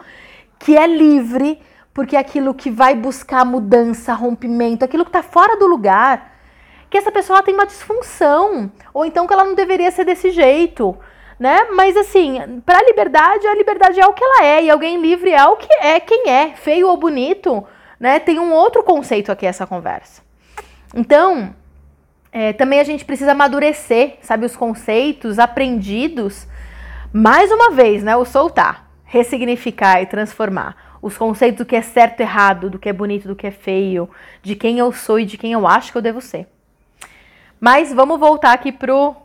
que 0.58 0.76
é 0.76 0.88
livre, 0.88 1.62
porque 1.96 2.16
é 2.16 2.20
aquilo 2.20 2.54
que 2.54 2.70
vai 2.70 2.94
buscar 2.94 3.44
mudança, 3.44 4.14
rompimento, 4.14 4.86
aquilo 4.86 5.04
que 5.04 5.10
está 5.10 5.24
fora 5.24 5.58
do 5.58 5.66
lugar, 5.66 6.36
que 6.92 6.98
essa 7.00 7.12
pessoa 7.12 7.42
tem 7.42 7.56
uma 7.56 7.66
disfunção, 7.66 8.72
ou 8.94 9.04
então 9.04 9.26
que 9.26 9.34
ela 9.34 9.44
não 9.44 9.56
deveria 9.56 9.90
ser 9.90 10.06
desse 10.06 10.30
jeito 10.30 10.96
né? 11.40 11.68
Mas 11.74 11.96
assim, 11.98 12.62
para 12.66 12.80
a 12.80 12.84
liberdade, 12.84 13.46
a 13.48 13.56
liberdade 13.56 14.00
é 14.00 14.08
o 14.08 14.14
que 14.14 14.24
ela 14.24 14.46
é 14.46 14.64
e 14.64 14.70
alguém 14.70 15.02
livre 15.02 15.32
é 15.32 15.46
o 15.46 15.58
que 15.58 15.74
é 15.74 16.00
quem 16.00 16.30
é, 16.30 16.56
feio 16.56 16.88
ou 16.88 16.98
bonito, 16.98 17.64
né? 18.00 18.20
Tem 18.20 18.40
um 18.40 18.54
outro 18.54 18.84
conceito 18.84 19.32
aqui 19.32 19.46
essa 19.46 19.68
conversa. 19.68 20.22
Então, 20.94 21.54
é, 22.32 22.54
também 22.54 22.80
a 22.80 22.84
gente 22.84 23.04
precisa 23.04 23.34
amadurecer, 23.34 24.18
sabe, 24.22 24.46
os 24.46 24.56
conceitos 24.56 25.40
aprendidos. 25.40 26.48
Mais 27.12 27.52
uma 27.52 27.72
vez, 27.72 28.04
né? 28.04 28.16
O 28.16 28.26
soltar, 28.26 28.90
ressignificar 29.04 30.02
e 30.02 30.06
transformar 30.06 30.85
os 31.06 31.16
conceitos 31.16 31.60
do 31.60 31.68
que 31.68 31.76
é 31.76 31.84
certo 31.84 32.22
e 32.22 32.24
errado, 32.24 32.68
do 32.68 32.80
que 32.80 32.90
é 32.90 32.94
bonito, 32.94 33.28
do 33.28 33.36
que 33.36 33.46
é 33.46 33.52
feio, 33.52 34.10
de 34.42 34.56
quem 34.56 34.80
eu 34.80 34.92
sou 34.92 35.20
e 35.20 35.26
de 35.26 35.38
quem 35.38 35.52
eu 35.52 35.68
acho 35.68 35.92
que 35.92 35.98
eu 36.00 36.02
devo 36.02 36.20
ser. 36.20 36.48
Mas 37.60 37.94
vamos 37.94 38.20
voltar 38.20 38.54
aqui 38.54 38.72
pro 38.72 39.16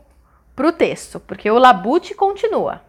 para 0.55 0.67
o 0.67 0.71
texto, 0.71 1.19
porque 1.19 1.49
o 1.49 1.57
Labute 1.57 2.13
continua. 2.13 2.83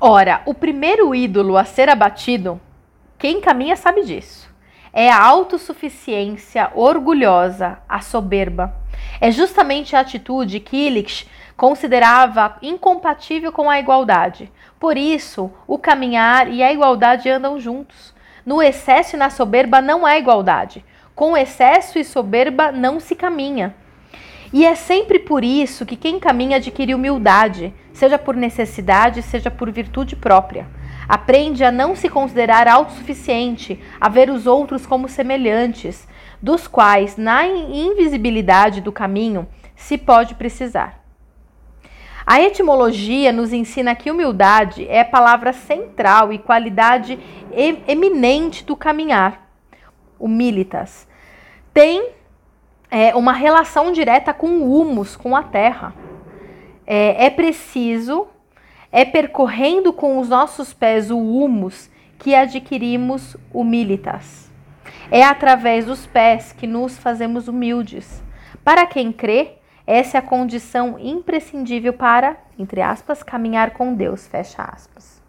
Ora, 0.00 0.40
o 0.46 0.54
primeiro 0.54 1.14
ídolo 1.14 1.58
a 1.58 1.66
ser 1.66 1.90
abatido, 1.90 2.58
quem 3.18 3.38
caminha 3.38 3.76
sabe 3.76 4.02
disso, 4.02 4.48
é 4.90 5.10
a 5.10 5.22
autossuficiência 5.22 6.72
orgulhosa, 6.74 7.80
a 7.86 8.00
soberba. 8.00 8.74
É 9.20 9.30
justamente 9.30 9.96
a 9.96 10.00
atitude 10.00 10.60
que 10.60 10.76
Illich 10.76 11.28
considerava 11.56 12.56
incompatível 12.60 13.50
com 13.50 13.70
a 13.70 13.78
igualdade. 13.78 14.52
Por 14.78 14.96
isso, 14.96 15.50
o 15.66 15.78
caminhar 15.78 16.52
e 16.52 16.62
a 16.62 16.72
igualdade 16.72 17.30
andam 17.30 17.58
juntos. 17.58 18.14
No 18.44 18.62
excesso 18.62 19.16
e 19.16 19.18
na 19.18 19.30
soberba 19.30 19.80
não 19.80 20.04
há 20.04 20.18
igualdade. 20.18 20.84
Com 21.14 21.36
excesso 21.36 21.98
e 21.98 22.04
soberba 22.04 22.70
não 22.70 23.00
se 23.00 23.14
caminha. 23.14 23.74
E 24.52 24.64
é 24.64 24.74
sempre 24.74 25.18
por 25.18 25.42
isso 25.42 25.84
que 25.84 25.96
quem 25.96 26.20
caminha 26.20 26.58
adquire 26.58 26.94
humildade, 26.94 27.74
seja 27.92 28.18
por 28.18 28.36
necessidade, 28.36 29.22
seja 29.22 29.50
por 29.50 29.70
virtude 29.70 30.14
própria. 30.14 30.68
Aprende 31.08 31.64
a 31.64 31.72
não 31.72 31.96
se 31.96 32.08
considerar 32.08 32.68
autossuficiente, 32.68 33.80
a 34.00 34.08
ver 34.08 34.30
os 34.30 34.46
outros 34.46 34.86
como 34.86 35.08
semelhantes, 35.08 36.06
dos 36.40 36.66
quais, 36.66 37.16
na 37.16 37.46
invisibilidade 37.46 38.80
do 38.80 38.92
caminho, 38.92 39.46
se 39.74 39.98
pode 39.98 40.34
precisar. 40.34 41.04
A 42.26 42.40
etimologia 42.40 43.32
nos 43.32 43.52
ensina 43.52 43.94
que 43.94 44.10
humildade 44.10 44.84
é 44.88 45.00
a 45.00 45.04
palavra 45.04 45.52
central 45.52 46.32
e 46.32 46.38
qualidade 46.38 47.18
eminente 47.86 48.64
do 48.64 48.74
caminhar. 48.74 49.48
Humilitas. 50.18 51.06
Tem 51.72 52.10
é, 52.90 53.14
uma 53.14 53.32
relação 53.32 53.92
direta 53.92 54.34
com 54.34 54.48
o 54.58 54.80
humus, 54.80 55.14
com 55.14 55.36
a 55.36 55.42
terra. 55.44 55.94
É, 56.84 57.26
é 57.26 57.30
preciso, 57.30 58.26
é 58.90 59.04
percorrendo 59.04 59.92
com 59.92 60.18
os 60.18 60.28
nossos 60.28 60.72
pés 60.72 61.10
o 61.10 61.18
humus 61.18 61.88
que 62.18 62.34
adquirimos 62.34 63.36
humilitas. 63.52 64.45
É 65.10 65.22
através 65.22 65.86
dos 65.86 66.06
pés 66.06 66.52
que 66.52 66.66
nos 66.66 66.98
fazemos 66.98 67.48
humildes. 67.48 68.22
Para 68.64 68.86
quem 68.86 69.12
crê, 69.12 69.52
essa 69.86 70.16
é 70.16 70.20
a 70.20 70.22
condição 70.22 70.98
imprescindível 70.98 71.92
para, 71.92 72.36
entre 72.58 72.82
aspas, 72.82 73.22
caminhar 73.22 73.70
com 73.70 73.94
Deus, 73.94 74.26
fecha 74.26 74.62
aspas. 74.62 75.22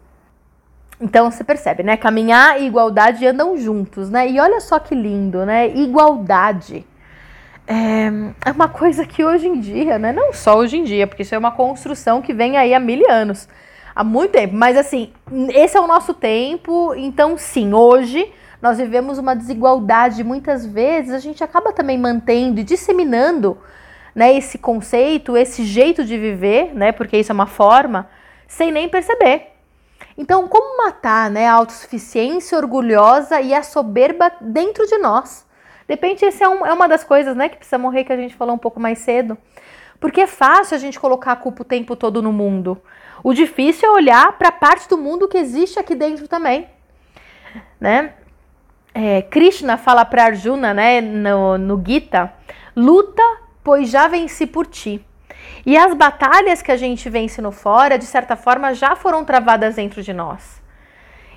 Então 1.00 1.30
você 1.30 1.44
percebe, 1.44 1.84
né? 1.84 1.96
Caminhar 1.96 2.60
e 2.60 2.66
igualdade 2.66 3.24
andam 3.24 3.56
juntos, 3.56 4.10
né? 4.10 4.28
E 4.28 4.40
olha 4.40 4.60
só 4.60 4.80
que 4.80 4.94
lindo, 4.94 5.46
né? 5.46 5.68
Igualdade 5.68 6.84
é, 7.68 8.06
é 8.46 8.50
uma 8.50 8.68
coisa 8.68 9.04
que 9.04 9.22
hoje 9.22 9.46
em 9.46 9.60
dia, 9.60 9.98
né? 9.98 10.12
Não 10.12 10.32
só 10.32 10.56
hoje 10.56 10.78
em 10.78 10.84
dia, 10.84 11.06
porque 11.06 11.22
isso 11.22 11.34
é 11.34 11.38
uma 11.38 11.52
construção 11.52 12.22
que 12.22 12.32
vem 12.32 12.56
aí 12.56 12.72
há 12.72 12.80
mil 12.80 13.08
anos, 13.10 13.46
há 13.94 14.02
muito 14.02 14.32
tempo. 14.32 14.56
Mas 14.56 14.76
assim, 14.76 15.12
esse 15.50 15.76
é 15.76 15.80
o 15.80 15.86
nosso 15.86 16.14
tempo, 16.14 16.94
então 16.96 17.36
sim, 17.36 17.74
hoje 17.74 18.32
nós 18.60 18.78
vivemos 18.78 19.18
uma 19.18 19.34
desigualdade. 19.34 20.24
Muitas 20.24 20.66
vezes 20.66 21.12
a 21.12 21.18
gente 21.18 21.42
acaba 21.42 21.72
também 21.72 21.98
mantendo 21.98 22.60
e 22.60 22.64
disseminando 22.64 23.58
né, 24.14 24.36
esse 24.36 24.58
conceito, 24.58 25.36
esse 25.36 25.64
jeito 25.64 26.04
de 26.04 26.18
viver, 26.18 26.74
né? 26.74 26.90
Porque 26.90 27.16
isso 27.16 27.30
é 27.30 27.34
uma 27.34 27.46
forma, 27.46 28.08
sem 28.46 28.72
nem 28.72 28.88
perceber. 28.88 29.52
Então, 30.16 30.48
como 30.48 30.76
matar 30.78 31.30
né, 31.30 31.46
a 31.46 31.52
autossuficiência 31.52 32.58
orgulhosa 32.58 33.40
e 33.40 33.54
a 33.54 33.62
soberba 33.62 34.32
dentro 34.40 34.86
de 34.86 34.98
nós? 34.98 35.46
De 35.86 35.94
repente, 35.94 36.24
essa 36.24 36.44
é, 36.44 36.48
um, 36.48 36.66
é 36.66 36.72
uma 36.72 36.88
das 36.88 37.04
coisas, 37.04 37.36
né, 37.36 37.48
que 37.48 37.56
precisa 37.56 37.78
morrer, 37.78 38.02
que 38.02 38.12
a 38.12 38.16
gente 38.16 38.34
falou 38.34 38.54
um 38.54 38.58
pouco 38.58 38.80
mais 38.80 38.98
cedo. 38.98 39.38
Porque 40.00 40.22
é 40.22 40.26
fácil 40.26 40.76
a 40.76 40.78
gente 40.78 40.98
colocar 40.98 41.32
a 41.32 41.36
culpa 41.36 41.62
o 41.62 41.64
tempo 41.64 41.94
todo 41.94 42.20
no 42.20 42.32
mundo. 42.32 42.80
O 43.22 43.32
difícil 43.32 43.88
é 43.88 43.92
olhar 43.92 44.36
para 44.36 44.48
a 44.48 44.52
parte 44.52 44.88
do 44.88 44.98
mundo 44.98 45.28
que 45.28 45.38
existe 45.38 45.78
aqui 45.78 45.94
dentro 45.94 46.26
também. 46.26 46.68
Né? 47.80 48.14
É, 48.94 49.22
Krishna 49.22 49.76
fala 49.76 50.04
para 50.04 50.24
Arjuna, 50.24 50.74
né, 50.74 51.00
no, 51.00 51.56
no 51.58 51.82
Gita, 51.86 52.32
luta, 52.74 53.22
pois 53.62 53.90
já 53.90 54.08
venci 54.08 54.46
por 54.46 54.66
ti. 54.66 55.04
E 55.64 55.76
as 55.76 55.94
batalhas 55.94 56.62
que 56.62 56.72
a 56.72 56.76
gente 56.76 57.08
vence 57.10 57.40
no 57.40 57.52
fora, 57.52 57.98
de 57.98 58.06
certa 58.06 58.36
forma, 58.36 58.74
já 58.74 58.96
foram 58.96 59.24
travadas 59.24 59.76
dentro 59.76 60.02
de 60.02 60.12
nós. 60.12 60.60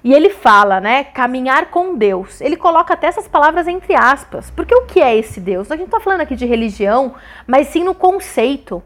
E 0.04 0.14
ele 0.14 0.30
fala, 0.32 0.80
né, 0.80 1.04
caminhar 1.04 1.68
com 1.68 1.96
Deus. 1.96 2.42
Ele 2.42 2.58
coloca 2.58 2.94
até 2.94 3.08
essas 3.08 3.28
palavras 3.28 3.68
entre 3.68 3.94
aspas. 3.94 4.50
Porque 4.50 4.74
o 4.74 4.86
que 4.86 5.00
é 5.00 5.16
esse 5.16 5.40
Deus? 5.40 5.70
A 5.70 5.76
gente 5.76 5.82
não 5.82 5.98
está 5.98 6.00
falando 6.00 6.22
aqui 6.22 6.36
de 6.36 6.46
religião, 6.46 7.14
mas 7.46 7.68
sim 7.68 7.84
no 7.84 7.94
conceito. 7.94 8.82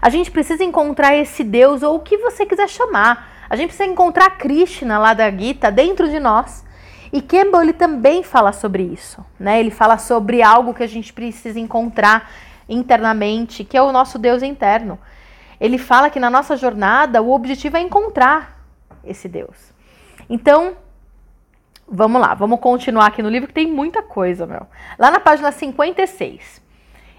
A 0.00 0.10
gente 0.10 0.30
precisa 0.30 0.62
encontrar 0.62 1.16
esse 1.16 1.42
Deus, 1.42 1.82
ou 1.82 1.96
o 1.96 2.00
que 2.00 2.18
você 2.18 2.44
quiser 2.44 2.68
chamar. 2.68 3.46
A 3.48 3.56
gente 3.56 3.68
precisa 3.68 3.90
encontrar 3.90 4.30
Krishna 4.36 4.98
lá 4.98 5.14
da 5.14 5.30
Gita 5.30 5.72
dentro 5.72 6.08
de 6.08 6.20
nós. 6.20 6.64
E 7.12 7.22
Campbell 7.22 7.62
ele 7.62 7.72
também 7.72 8.22
fala 8.22 8.52
sobre 8.52 8.82
isso, 8.82 9.24
né? 9.38 9.60
Ele 9.60 9.70
fala 9.70 9.98
sobre 9.98 10.42
algo 10.42 10.74
que 10.74 10.82
a 10.82 10.86
gente 10.86 11.12
precisa 11.12 11.58
encontrar 11.58 12.30
internamente, 12.68 13.64
que 13.64 13.76
é 13.76 13.82
o 13.82 13.92
nosso 13.92 14.18
Deus 14.18 14.42
interno. 14.42 14.98
Ele 15.60 15.78
fala 15.78 16.10
que 16.10 16.20
na 16.20 16.30
nossa 16.30 16.56
jornada 16.56 17.22
o 17.22 17.32
objetivo 17.32 17.76
é 17.76 17.80
encontrar 17.80 18.62
esse 19.04 19.28
Deus. 19.28 19.72
Então, 20.28 20.76
vamos 21.88 22.20
lá, 22.20 22.34
vamos 22.34 22.60
continuar 22.60 23.06
aqui 23.06 23.22
no 23.22 23.30
livro 23.30 23.48
que 23.48 23.54
tem 23.54 23.66
muita 23.66 24.02
coisa, 24.02 24.46
meu. 24.46 24.66
Lá 24.98 25.10
na 25.10 25.18
página 25.18 25.50
56, 25.50 26.62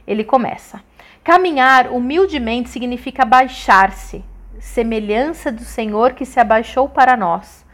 ele 0.06 0.24
começa: 0.24 0.82
Caminhar 1.24 1.92
humildemente 1.92 2.70
significa 2.70 3.26
baixar-se, 3.26 4.24
semelhança 4.60 5.52
do 5.52 5.64
Senhor 5.64 6.14
que 6.14 6.26
se 6.26 6.40
abaixou 6.40 6.88
para 6.88 7.18
nós, 7.18 7.66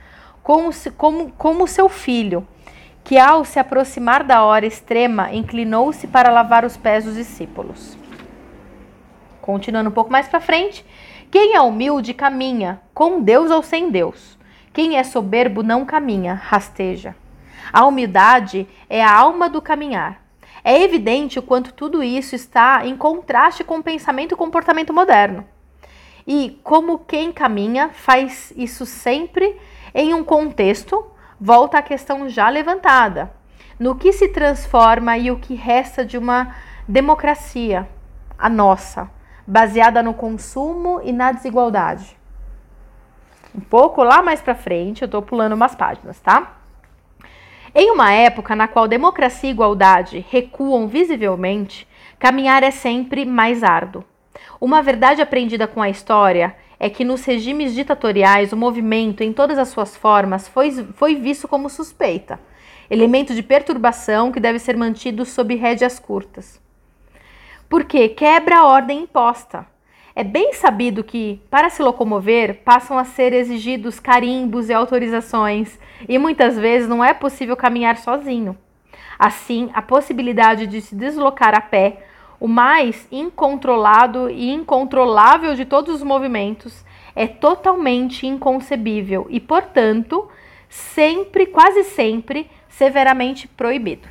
como, 0.46 0.70
como, 0.96 1.32
como 1.32 1.68
seu 1.68 1.90
filho, 1.90 2.48
que 3.04 3.18
ao 3.18 3.44
se 3.44 3.58
aproximar 3.58 4.24
da 4.24 4.44
hora 4.44 4.68
extrema, 4.68 5.34
inclinou-se 5.34 6.06
para 6.06 6.30
lavar 6.30 6.64
os 6.64 6.78
pés 6.78 7.04
dos 7.04 7.16
discípulos. 7.16 7.98
Continuando 9.42 9.90
um 9.90 9.94
pouco 9.94 10.12
mais 10.12 10.28
para 10.28 10.40
frente, 10.40 10.86
quem 11.32 11.56
é 11.56 11.62
humilde 11.62 12.14
caminha, 12.14 12.80
com 12.94 13.24
Deus 13.24 13.50
ou 13.50 13.64
sem 13.64 13.90
Deus. 13.90 14.38
Quem 14.72 15.00
é 15.00 15.04
soberbo 15.04 15.64
não 15.64 15.84
caminha, 15.84 16.36
rasteja. 16.36 17.16
A 17.74 17.84
humildade 17.84 18.68
é 18.88 19.04
a 19.04 19.12
alma 19.12 19.50
do 19.50 19.60
caminhar. 19.64 20.22
É 20.64 20.80
evidente 20.80 21.40
o 21.40 21.44
quanto 21.44 21.74
tudo 21.74 22.04
isso 22.04 22.36
está 22.36 22.86
em 22.86 22.96
contraste 22.96 23.64
com 23.64 23.80
o 23.80 23.84
pensamento 23.84 24.36
e 24.36 24.38
comportamento 24.38 24.94
moderno. 24.94 25.44
E 26.28 26.60
como 26.64 27.00
quem 27.00 27.32
caminha 27.32 27.90
faz 27.90 28.54
isso 28.56 28.86
sempre 28.86 29.60
Em 29.98 30.14
um 30.14 30.26
contexto, 30.26 31.10
volta 31.40 31.78
à 31.78 31.82
questão 31.82 32.28
já 32.28 32.50
levantada: 32.50 33.32
no 33.80 33.96
que 33.96 34.12
se 34.12 34.28
transforma 34.28 35.18
e 35.18 35.32
o 35.32 35.40
que 35.40 35.56
resta 35.56 36.04
de 36.04 36.18
uma 36.18 36.54
democracia, 36.86 37.88
a 38.38 38.50
nossa, 38.50 39.10
baseada 39.48 40.04
no 40.04 40.14
consumo 40.14 41.00
e 41.02 41.14
na 41.14 41.32
desigualdade. 41.32 42.18
Um 43.56 43.62
pouco 43.62 44.04
lá 44.04 44.22
mais 44.22 44.42
para 44.42 44.54
frente, 44.54 45.02
eu 45.02 45.06
estou 45.06 45.22
pulando 45.22 45.54
umas 45.54 45.76
páginas, 45.76 46.20
tá? 46.20 46.58
Em 47.74 47.90
uma 47.90 48.12
época 48.12 48.54
na 48.54 48.68
qual 48.68 48.90
democracia 48.90 49.50
e 49.50 49.54
igualdade 49.54 50.26
recuam 50.30 50.90
visivelmente, 50.90 51.88
caminhar 52.20 52.64
é 52.64 52.72
sempre 52.72 53.24
mais 53.24 53.64
árduo. 53.64 54.04
Uma 54.60 54.82
verdade 54.82 55.22
aprendida 55.22 55.68
com 55.68 55.82
a 55.82 55.90
história 55.90 56.54
é 56.80 56.90
que 56.90 57.04
nos 57.04 57.24
regimes 57.24 57.74
ditatoriais 57.74 58.52
o 58.52 58.58
movimento, 58.58 59.22
em 59.22 59.32
todas 59.32 59.58
as 59.58 59.70
suas 59.70 59.96
formas, 59.96 60.48
foi, 60.48 60.72
foi 60.96 61.16
visto 61.16 61.48
como 61.48 61.70
suspeita, 61.70 62.40
elemento 62.90 63.34
de 63.34 63.42
perturbação 63.42 64.32
que 64.32 64.40
deve 64.40 64.60
ser 64.60 64.78
mantido 64.78 65.26
sob 65.26 65.56
rédeas 65.56 66.00
curtas. 66.00 66.62
Porque 67.70 68.10
quebra 68.10 68.60
a 68.60 68.66
ordem 68.66 69.02
imposta. 69.02 69.66
É 70.16 70.24
bem 70.24 70.54
sabido 70.54 71.04
que, 71.04 71.42
para 71.50 71.70
se 71.70 71.82
locomover, 71.82 72.62
passam 72.64 72.98
a 72.98 73.04
ser 73.04 73.34
exigidos 73.34 74.00
carimbos 74.00 74.70
e 74.70 74.74
autorizações, 74.74 75.78
e 76.08 76.18
muitas 76.18 76.58
vezes 76.58 76.88
não 76.88 77.04
é 77.04 77.14
possível 77.14 77.58
caminhar 77.58 77.98
sozinho. 77.98 78.58
Assim, 79.20 79.70
a 79.74 79.82
possibilidade 79.82 80.68
de 80.68 80.80
se 80.80 80.96
deslocar 80.96 81.54
a 81.54 81.60
pé 81.60 82.06
o 82.40 82.48
mais 82.48 83.08
incontrolado 83.12 84.30
e 84.30 84.52
incontrolável 84.52 85.56
de 85.56 85.66
todos 85.66 85.96
os 85.96 86.04
movimentos, 86.04 86.84
é 87.16 87.28
totalmente 87.28 88.28
inconcebível 88.28 89.26
e, 89.30 89.40
portanto, 89.40 90.28
sempre, 90.70 91.46
quase 91.46 91.84
sempre, 91.84 92.50
severamente 92.68 93.48
proibido. 93.48 94.08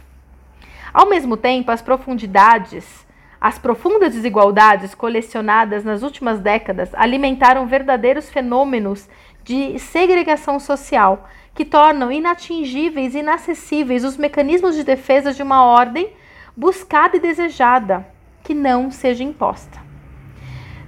Ao 0.92 1.06
mesmo 1.06 1.36
tempo, 1.36 1.70
as 1.70 1.82
profundidades, 1.82 3.06
as 3.40 3.58
profundas 3.58 4.14
desigualdades 4.14 4.94
colecionadas 4.94 5.84
nas 5.84 6.02
últimas 6.02 6.40
décadas 6.40 6.94
alimentaram 6.94 7.66
verdadeiros 7.66 8.30
fenômenos 8.30 9.08
de 9.42 9.78
segregação 9.78 10.58
social 10.58 11.28
que 11.54 11.64
tornam 11.64 12.10
inatingíveis 12.10 13.14
e 13.14 13.18
inacessíveis 13.18 14.02
os 14.02 14.16
mecanismos 14.16 14.74
de 14.74 14.82
defesa 14.82 15.32
de 15.32 15.42
uma 15.42 15.64
ordem 15.64 16.10
buscada 16.56 17.16
e 17.16 17.20
desejada, 17.20 18.06
que 18.44 18.54
não 18.54 18.90
seja 18.90 19.24
imposta. 19.24 19.82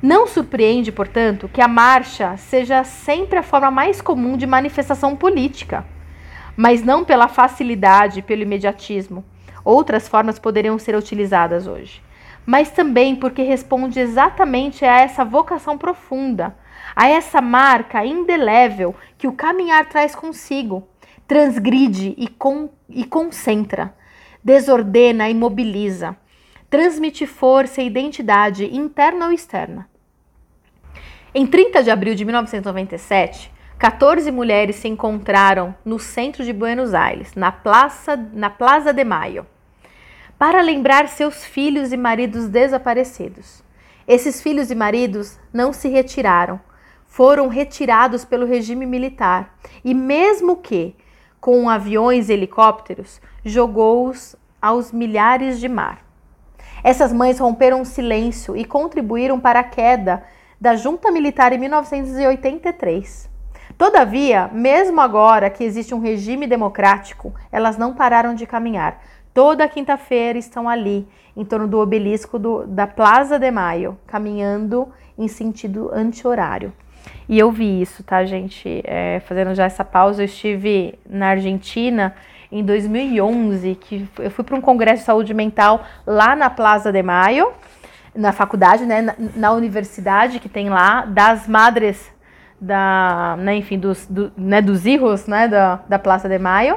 Não 0.03 0.27
surpreende, 0.27 0.93
portanto, 0.93 1.49
que 1.53 1.61
a 1.61 1.67
marcha 1.67 2.37
seja 2.37 2.85
sempre 2.85 3.39
a 3.39 3.43
forma 3.43 3.71
mais 3.71 4.03
comum 4.03 4.37
de 4.37 4.47
manifestação 4.47 5.17
política, 5.17 5.87
mas 6.55 6.83
não 6.83 7.03
pela 7.03 7.29
facilidade, 7.29 8.21
pelo 8.21 8.43
imediatismo. 8.43 9.25
Outras 9.65 10.07
formas 10.07 10.39
poderiam 10.39 10.79
ser 10.79 10.95
utilizadas 10.95 11.67
hoje, 11.67 12.03
mas 12.45 12.71
também 12.71 13.17
porque 13.17 13.43
responde 13.43 13.99
exatamente 13.99 14.85
a 14.85 15.01
essa 15.01 15.25
vocação 15.25 15.79
profunda, 15.79 16.55
a 16.95 17.09
essa 17.09 17.41
marca 17.41 18.05
indelével 18.05 18.95
que 19.17 19.27
o 19.27 19.33
caminhar 19.33 19.89
traz 19.89 20.15
consigo, 20.15 20.87
transgride 21.27 22.15
e, 22.19 22.29
con 22.29 22.69
e 22.89 23.03
concentra, 23.03 23.95
desordena 24.45 25.29
e 25.29 25.35
mobiliza 25.35 26.17
transmite 26.69 27.27
força 27.27 27.81
e 27.81 27.87
identidade 27.87 28.65
interna 28.65 29.27
ou 29.27 29.33
externa. 29.33 29.89
Em 31.35 31.47
30 31.47 31.83
de 31.83 31.91
abril 31.91 32.15
de 32.15 32.25
1997, 32.25 33.53
14 33.79 34.31
mulheres 34.31 34.77
se 34.77 34.89
encontraram 34.89 35.75
no 35.85 35.99
centro 35.99 36.43
de 36.45 36.53
Buenos 36.53 36.95
Aires, 36.95 37.35
na 37.35 37.53
Praça, 37.53 38.17
na 38.33 38.49
Plaza 38.49 38.93
de 38.93 39.05
Maio, 39.05 39.47
para 40.39 40.63
lembrar 40.63 41.09
seus 41.09 41.45
filhos 41.45 41.93
e 41.93 41.97
maridos 41.97 42.49
desaparecidos. 42.49 43.63
Esses 44.09 44.41
filhos 44.41 44.71
e 44.71 44.75
maridos 44.75 45.39
não 45.53 45.73
se 45.73 45.89
retiraram, 45.89 46.59
foram 47.07 47.49
retirados 47.49 48.25
pelo 48.25 48.47
regime 48.47 48.87
militar 48.87 49.59
e, 49.85 49.93
mesmo 49.93 50.57
que 50.57 50.95
com 51.39 51.69
aviões 51.69 52.29
e 52.29 52.33
helicópteros, 52.33 53.21
jogou-os 53.45 54.35
aos 54.61 54.91
milhares 54.91 55.61
de 55.61 55.69
mar. 55.69 56.06
Essas 56.87 57.13
mães 57.13 57.41
romperam 57.41 57.81
o 57.81 57.85
silêncio 57.85 58.57
e 58.57 58.65
contribuíram 58.65 59.41
para 59.41 59.59
a 59.59 59.65
queda 59.65 60.23
da 60.61 60.77
junta 60.77 61.11
militar 61.11 61.53
em 61.53 61.59
1983. 61.59 63.29
Todavia, 63.77 64.49
mesmo 64.53 65.01
agora 65.01 65.51
que 65.51 65.65
existe 65.65 65.93
um 65.93 65.99
regime 65.99 66.47
democrático, 66.47 67.35
elas 67.51 67.77
não 67.77 67.93
pararam 67.93 68.37
de 68.37 68.47
caminhar. 68.47 69.03
Toda 69.35 69.67
quinta-feira 69.67 70.39
estão 70.39 70.69
ali, 70.69 71.09
em 71.37 71.45
torno 71.45 71.67
do 71.67 71.81
obelisco 71.81 72.39
do, 72.39 72.65
da 72.69 72.87
Plaza 72.87 73.37
de 73.37 73.51
Maio, 73.51 73.99
caminhando 74.07 74.87
em 75.19 75.27
sentido 75.27 75.91
anti-horário. 75.93 76.73
E 77.29 77.37
eu 77.37 77.51
vi 77.51 77.83
isso, 77.83 78.05
tá, 78.05 78.25
gente? 78.25 78.81
É, 78.85 79.19
fazendo 79.27 79.57
já 79.57 79.65
essa 79.65 79.85
pausa, 79.85 80.23
eu 80.23 80.27
estive 80.27 80.97
na 81.05 81.31
Argentina 81.31 82.15
em 82.59 82.65
2011, 82.65 83.75
que 83.77 84.09
eu 84.19 84.31
fui 84.31 84.45
para 84.45 84.57
um 84.57 84.61
congresso 84.61 85.01
de 85.01 85.07
saúde 85.07 85.35
mental 85.35 85.85
lá 86.07 86.35
na 86.35 86.51
Plaza 86.51 86.93
de 86.93 87.03
Maio, 87.03 87.53
na 88.15 88.33
faculdade, 88.33 88.85
né, 88.87 89.03
na, 89.03 89.15
na 89.35 89.53
universidade 89.53 90.41
que 90.41 90.49
tem 90.49 90.71
lá, 90.71 91.05
das 91.05 91.47
madres 91.47 92.11
da, 92.61 93.37
né, 93.39 93.57
enfim, 93.57 93.79
dos, 93.79 94.07
do, 94.07 94.33
né, 94.37 94.63
dos 94.63 94.87
hijos, 94.87 95.27
né, 95.27 95.49
da, 95.49 95.81
da 95.89 95.99
Plaza 95.99 96.29
de 96.29 96.39
Maio. 96.39 96.77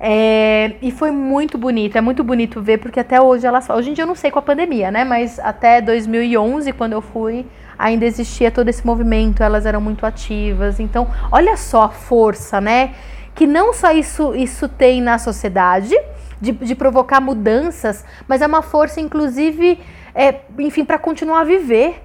É, 0.00 0.74
e 0.80 0.92
foi 0.92 1.10
muito 1.10 1.58
bonito, 1.58 1.98
é 1.98 2.00
muito 2.00 2.22
bonito 2.22 2.62
ver, 2.62 2.78
porque 2.78 3.00
até 3.00 3.20
hoje 3.20 3.46
elas. 3.46 3.68
Hoje 3.68 3.90
em 3.90 3.94
dia 3.94 4.04
eu 4.04 4.08
não 4.08 4.14
sei 4.14 4.30
com 4.30 4.38
a 4.38 4.42
pandemia, 4.42 4.92
né? 4.92 5.04
Mas 5.04 5.40
até 5.40 5.80
2011, 5.80 6.72
quando 6.72 6.92
eu 6.92 7.00
fui, 7.00 7.44
ainda 7.76 8.04
existia 8.04 8.50
todo 8.50 8.68
esse 8.68 8.86
movimento, 8.86 9.42
elas 9.42 9.66
eram 9.66 9.80
muito 9.80 10.06
ativas. 10.06 10.78
Então, 10.78 11.08
olha 11.32 11.56
só 11.56 11.82
a 11.84 11.88
força, 11.88 12.60
né? 12.60 12.94
Que 13.38 13.46
não 13.46 13.72
só 13.72 13.92
isso, 13.92 14.34
isso 14.34 14.68
tem 14.68 15.00
na 15.00 15.16
sociedade, 15.16 15.94
de, 16.40 16.50
de 16.50 16.74
provocar 16.74 17.20
mudanças, 17.20 18.04
mas 18.26 18.42
é 18.42 18.46
uma 18.48 18.62
força, 18.62 19.00
inclusive, 19.00 19.78
é, 20.12 20.40
enfim, 20.58 20.84
para 20.84 20.98
continuar 20.98 21.42
a 21.42 21.44
viver. 21.44 22.02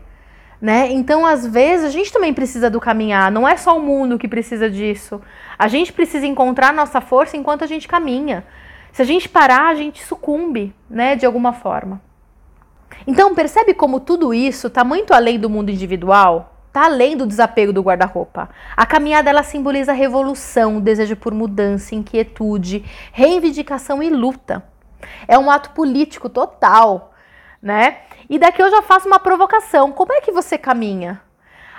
Né? 0.61 0.91
Então, 0.91 1.25
às 1.25 1.47
vezes, 1.47 1.87
a 1.87 1.89
gente 1.89 2.13
também 2.13 2.35
precisa 2.35 2.69
do 2.69 2.79
caminhar, 2.79 3.31
não 3.31 3.47
é 3.47 3.57
só 3.57 3.75
o 3.75 3.81
mundo 3.81 4.19
que 4.19 4.27
precisa 4.27 4.69
disso. 4.69 5.19
A 5.57 5.67
gente 5.67 5.91
precisa 5.91 6.27
encontrar 6.27 6.71
nossa 6.71 7.01
força 7.01 7.35
enquanto 7.35 7.63
a 7.63 7.67
gente 7.67 7.87
caminha. 7.87 8.45
Se 8.91 9.01
a 9.01 9.05
gente 9.05 9.27
parar, 9.27 9.69
a 9.69 9.75
gente 9.75 10.03
sucumbe, 10.03 10.71
né, 10.87 11.15
de 11.15 11.25
alguma 11.25 11.51
forma. 11.51 11.99
Então, 13.07 13.33
percebe 13.33 13.73
como 13.73 13.99
tudo 13.99 14.35
isso 14.35 14.67
está 14.67 14.83
muito 14.83 15.15
além 15.15 15.39
do 15.39 15.49
mundo 15.49 15.71
individual? 15.71 16.52
Está 16.73 16.85
além 16.85 17.15
do 17.15 17.27
desapego 17.27 17.71
do 17.71 17.83
guarda-roupa. 17.83 18.49
A 18.75 18.83
caminhada 18.83 19.29
ela 19.29 19.43
simboliza 19.43 19.93
revolução, 19.93 20.81
desejo 20.81 21.15
por 21.15 21.31
mudança, 21.31 21.93
inquietude, 21.93 22.83
reivindicação 23.11 24.01
e 24.01 24.09
luta. 24.09 24.63
É 25.27 25.37
um 25.37 25.51
ato 25.51 25.69
político 25.69 26.29
total, 26.29 27.13
né? 27.61 27.99
E 28.27 28.39
daqui 28.39 28.59
eu 28.59 28.71
já 28.71 28.81
faço 28.81 29.05
uma 29.05 29.19
provocação. 29.19 29.91
Como 29.91 30.13
é 30.13 30.21
que 30.21 30.31
você 30.31 30.57
caminha? 30.57 31.21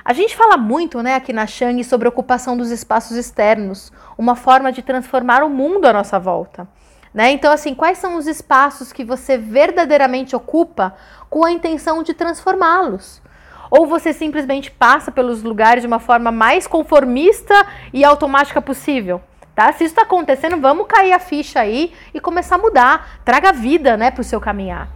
A 0.04 0.12
gente 0.12 0.36
fala 0.36 0.56
muito, 0.56 1.02
né, 1.02 1.16
aqui 1.16 1.32
na 1.32 1.44
Shang 1.44 1.82
sobre 1.82 2.06
a 2.06 2.10
ocupação 2.10 2.56
dos 2.56 2.70
espaços 2.70 3.16
externos, 3.16 3.90
uma 4.16 4.36
forma 4.36 4.70
de 4.70 4.80
transformar 4.80 5.42
o 5.42 5.50
mundo 5.50 5.86
à 5.86 5.92
nossa 5.92 6.20
volta. 6.20 6.68
Né? 7.12 7.32
Então, 7.32 7.52
assim, 7.52 7.74
quais 7.74 7.98
são 7.98 8.16
os 8.16 8.28
espaços 8.28 8.92
que 8.92 9.04
você 9.04 9.36
verdadeiramente 9.36 10.36
ocupa 10.36 10.94
com 11.28 11.44
a 11.44 11.50
intenção 11.50 12.00
de 12.04 12.14
transformá-los? 12.14 13.23
Ou 13.70 13.86
você 13.86 14.12
simplesmente 14.12 14.70
passa 14.70 15.10
pelos 15.10 15.42
lugares 15.42 15.82
de 15.82 15.86
uma 15.86 15.98
forma 15.98 16.30
mais 16.30 16.66
conformista 16.66 17.54
e 17.92 18.04
automática 18.04 18.60
possível. 18.60 19.20
Tá? 19.54 19.72
Se 19.72 19.84
isso 19.84 19.92
está 19.92 20.02
acontecendo, 20.02 20.60
vamos 20.60 20.86
cair 20.86 21.12
a 21.12 21.18
ficha 21.18 21.60
aí 21.60 21.92
e 22.12 22.20
começar 22.20 22.56
a 22.56 22.58
mudar. 22.58 23.20
Traga 23.24 23.52
vida 23.52 23.96
né, 23.96 24.10
para 24.10 24.20
o 24.20 24.24
seu 24.24 24.40
caminhar. 24.40 24.88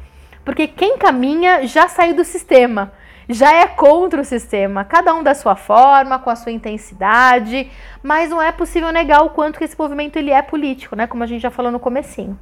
Porque 0.44 0.66
quem 0.66 0.98
caminha 0.98 1.66
já 1.66 1.88
saiu 1.88 2.16
do 2.16 2.24
sistema, 2.24 2.92
já 3.28 3.52
é 3.52 3.66
contra 3.66 4.20
o 4.20 4.24
sistema, 4.24 4.84
cada 4.84 5.14
um 5.14 5.22
da 5.22 5.34
sua 5.34 5.54
forma, 5.54 6.18
com 6.18 6.30
a 6.30 6.34
sua 6.34 6.50
intensidade, 6.50 7.70
mas 8.02 8.30
não 8.30 8.40
é 8.40 8.50
possível 8.50 8.90
negar 8.90 9.22
o 9.22 9.30
quanto 9.30 9.58
que 9.58 9.64
esse 9.64 9.78
movimento 9.78 10.16
ele 10.16 10.30
é 10.30 10.40
político, 10.40 10.96
né? 10.96 11.06
Como 11.06 11.22
a 11.22 11.26
gente 11.26 11.42
já 11.42 11.50
falou 11.50 11.70
no 11.70 11.78
comecinho. 11.78 12.38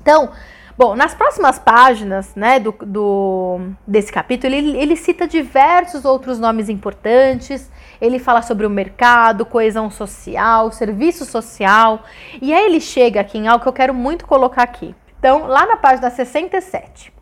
Então, 0.00 0.30
Bom, 0.78 0.94
nas 0.94 1.12
próximas 1.12 1.58
páginas 1.58 2.36
né, 2.36 2.60
do, 2.60 2.70
do, 2.70 3.58
desse 3.84 4.12
capítulo, 4.12 4.54
ele, 4.54 4.78
ele 4.78 4.94
cita 4.94 5.26
diversos 5.26 6.04
outros 6.04 6.38
nomes 6.38 6.68
importantes. 6.68 7.68
Ele 8.00 8.20
fala 8.20 8.42
sobre 8.42 8.64
o 8.64 8.70
mercado, 8.70 9.44
coesão 9.44 9.90
social, 9.90 10.70
serviço 10.70 11.24
social. 11.24 12.04
E 12.40 12.54
aí 12.54 12.64
ele 12.64 12.80
chega 12.80 13.20
aqui 13.20 13.38
em 13.38 13.48
algo 13.48 13.60
que 13.60 13.68
eu 13.68 13.72
quero 13.72 13.92
muito 13.92 14.24
colocar 14.24 14.62
aqui. 14.62 14.94
Então, 15.18 15.48
lá 15.48 15.66
na 15.66 15.76
página 15.76 16.10
67. 16.10 17.12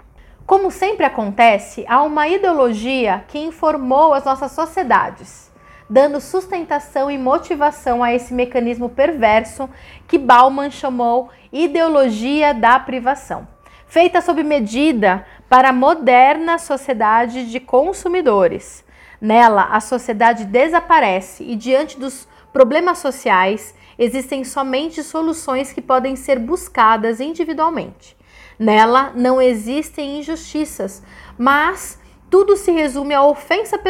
Como 0.44 0.70
sempre 0.70 1.06
acontece, 1.06 1.82
há 1.88 2.02
uma 2.02 2.28
ideologia 2.28 3.24
que 3.26 3.38
informou 3.38 4.12
as 4.12 4.22
nossas 4.22 4.52
sociedades. 4.52 5.45
Dando 5.88 6.20
sustentação 6.20 7.10
e 7.10 7.16
motivação 7.16 8.02
a 8.02 8.12
esse 8.12 8.34
mecanismo 8.34 8.88
perverso 8.88 9.68
que 10.08 10.18
Bauman 10.18 10.70
chamou 10.70 11.30
ideologia 11.52 12.52
da 12.52 12.78
privação. 12.78 13.46
Feita 13.86 14.20
sob 14.20 14.42
medida 14.42 15.24
para 15.48 15.68
a 15.68 15.72
moderna 15.72 16.58
sociedade 16.58 17.50
de 17.50 17.60
consumidores. 17.60 18.84
Nela, 19.20 19.68
a 19.70 19.80
sociedade 19.80 20.44
desaparece 20.44 21.44
e, 21.44 21.56
diante 21.56 21.98
dos 21.98 22.28
problemas 22.52 22.98
sociais, 22.98 23.74
existem 23.98 24.44
somente 24.44 25.02
soluções 25.02 25.72
que 25.72 25.80
podem 25.80 26.16
ser 26.16 26.38
buscadas 26.38 27.20
individualmente. 27.20 28.16
Nela 28.58 29.12
não 29.14 29.40
existem 29.40 30.18
injustiças, 30.18 31.02
mas 31.38 31.98
tudo 32.36 32.54
se 32.54 32.70
resume 32.70 33.14
à 33.14 33.24
ofensa 33.24 33.80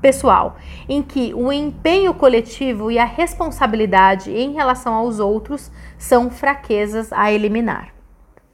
pessoal, 0.00 0.56
em 0.88 1.00
que 1.00 1.32
o 1.32 1.52
empenho 1.52 2.12
coletivo 2.12 2.90
e 2.90 2.98
a 2.98 3.04
responsabilidade 3.04 4.28
em 4.28 4.54
relação 4.54 4.92
aos 4.92 5.20
outros 5.20 5.70
são 5.96 6.28
fraquezas 6.28 7.12
a 7.12 7.30
eliminar. 7.30 7.94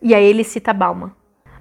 E 0.02 0.14
aí 0.14 0.22
ele 0.22 0.44
cita 0.44 0.74
Bauman. 0.74 1.12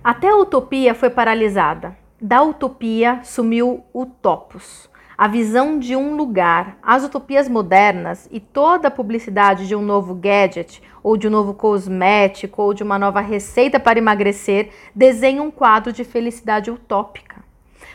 Até 0.04 0.28
a 0.28 0.36
utopia 0.36 0.94
foi 0.94 1.10
paralisada. 1.10 1.96
Da 2.22 2.42
utopia 2.42 3.22
sumiu 3.24 3.86
o 3.94 4.06
topos 4.06 4.92
a 5.18 5.28
visão 5.28 5.78
de 5.78 5.96
um 5.96 6.16
lugar, 6.16 6.80
as 6.82 7.04
utopias 7.04 7.48
modernas 7.48 8.28
e 8.32 8.40
toda 8.40 8.88
a 8.88 8.92
publicidade 8.92 9.68
de 9.68 9.76
um 9.76 9.82
novo 9.84 10.16
gadget, 10.16 10.82
ou 11.04 11.16
de 11.16 11.28
um 11.28 11.30
novo 11.30 11.54
cosmético, 11.54 12.60
ou 12.60 12.74
de 12.74 12.82
uma 12.82 12.98
nova 12.98 13.22
receita 13.22 13.80
para 13.80 14.00
emagrecer, 14.00 14.72
desenham 14.96 15.46
um 15.46 15.52
quadro 15.52 15.94
de 15.94 16.04
felicidade 16.04 16.72
utópica. 16.72 17.41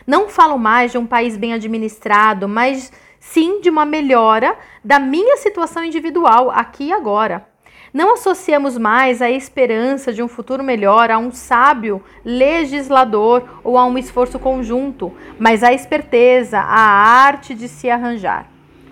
Não 0.07 0.29
falo 0.29 0.57
mais 0.57 0.93
de 0.93 0.97
um 0.97 1.05
país 1.05 1.35
bem 1.35 1.53
administrado, 1.53 2.47
mas 2.47 2.93
sim 3.19 3.59
de 3.59 3.69
uma 3.69 3.85
melhora 3.85 4.57
da 4.81 4.99
minha 4.99 5.35
situação 5.35 5.83
individual 5.83 6.49
aqui 6.49 6.85
e 6.85 6.93
agora. 6.93 7.45
Não 7.93 8.13
associamos 8.13 8.77
mais 8.77 9.21
a 9.21 9.29
esperança 9.29 10.13
de 10.13 10.23
um 10.23 10.27
futuro 10.29 10.63
melhor 10.63 11.11
a 11.11 11.17
um 11.17 11.31
sábio 11.31 12.01
legislador 12.23 13.59
ou 13.65 13.77
a 13.77 13.85
um 13.85 13.97
esforço 13.97 14.39
conjunto, 14.39 15.11
mas 15.37 15.61
a 15.61 15.73
esperteza, 15.73 16.57
a 16.57 16.79
arte 16.79 17.53
de 17.53 17.67
se 17.67 17.89
arranjar. 17.89 18.49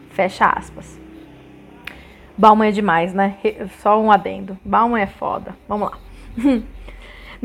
Fecha 0.09 0.45
aspas. 0.45 0.99
Bauman 2.37 2.67
é 2.67 2.71
demais, 2.71 3.13
né? 3.13 3.37
Só 3.81 4.01
um 4.01 4.11
adendo. 4.11 4.57
Bauman 4.65 4.99
é 4.99 5.07
foda. 5.07 5.55
Vamos 5.67 5.91
lá. 5.91 5.97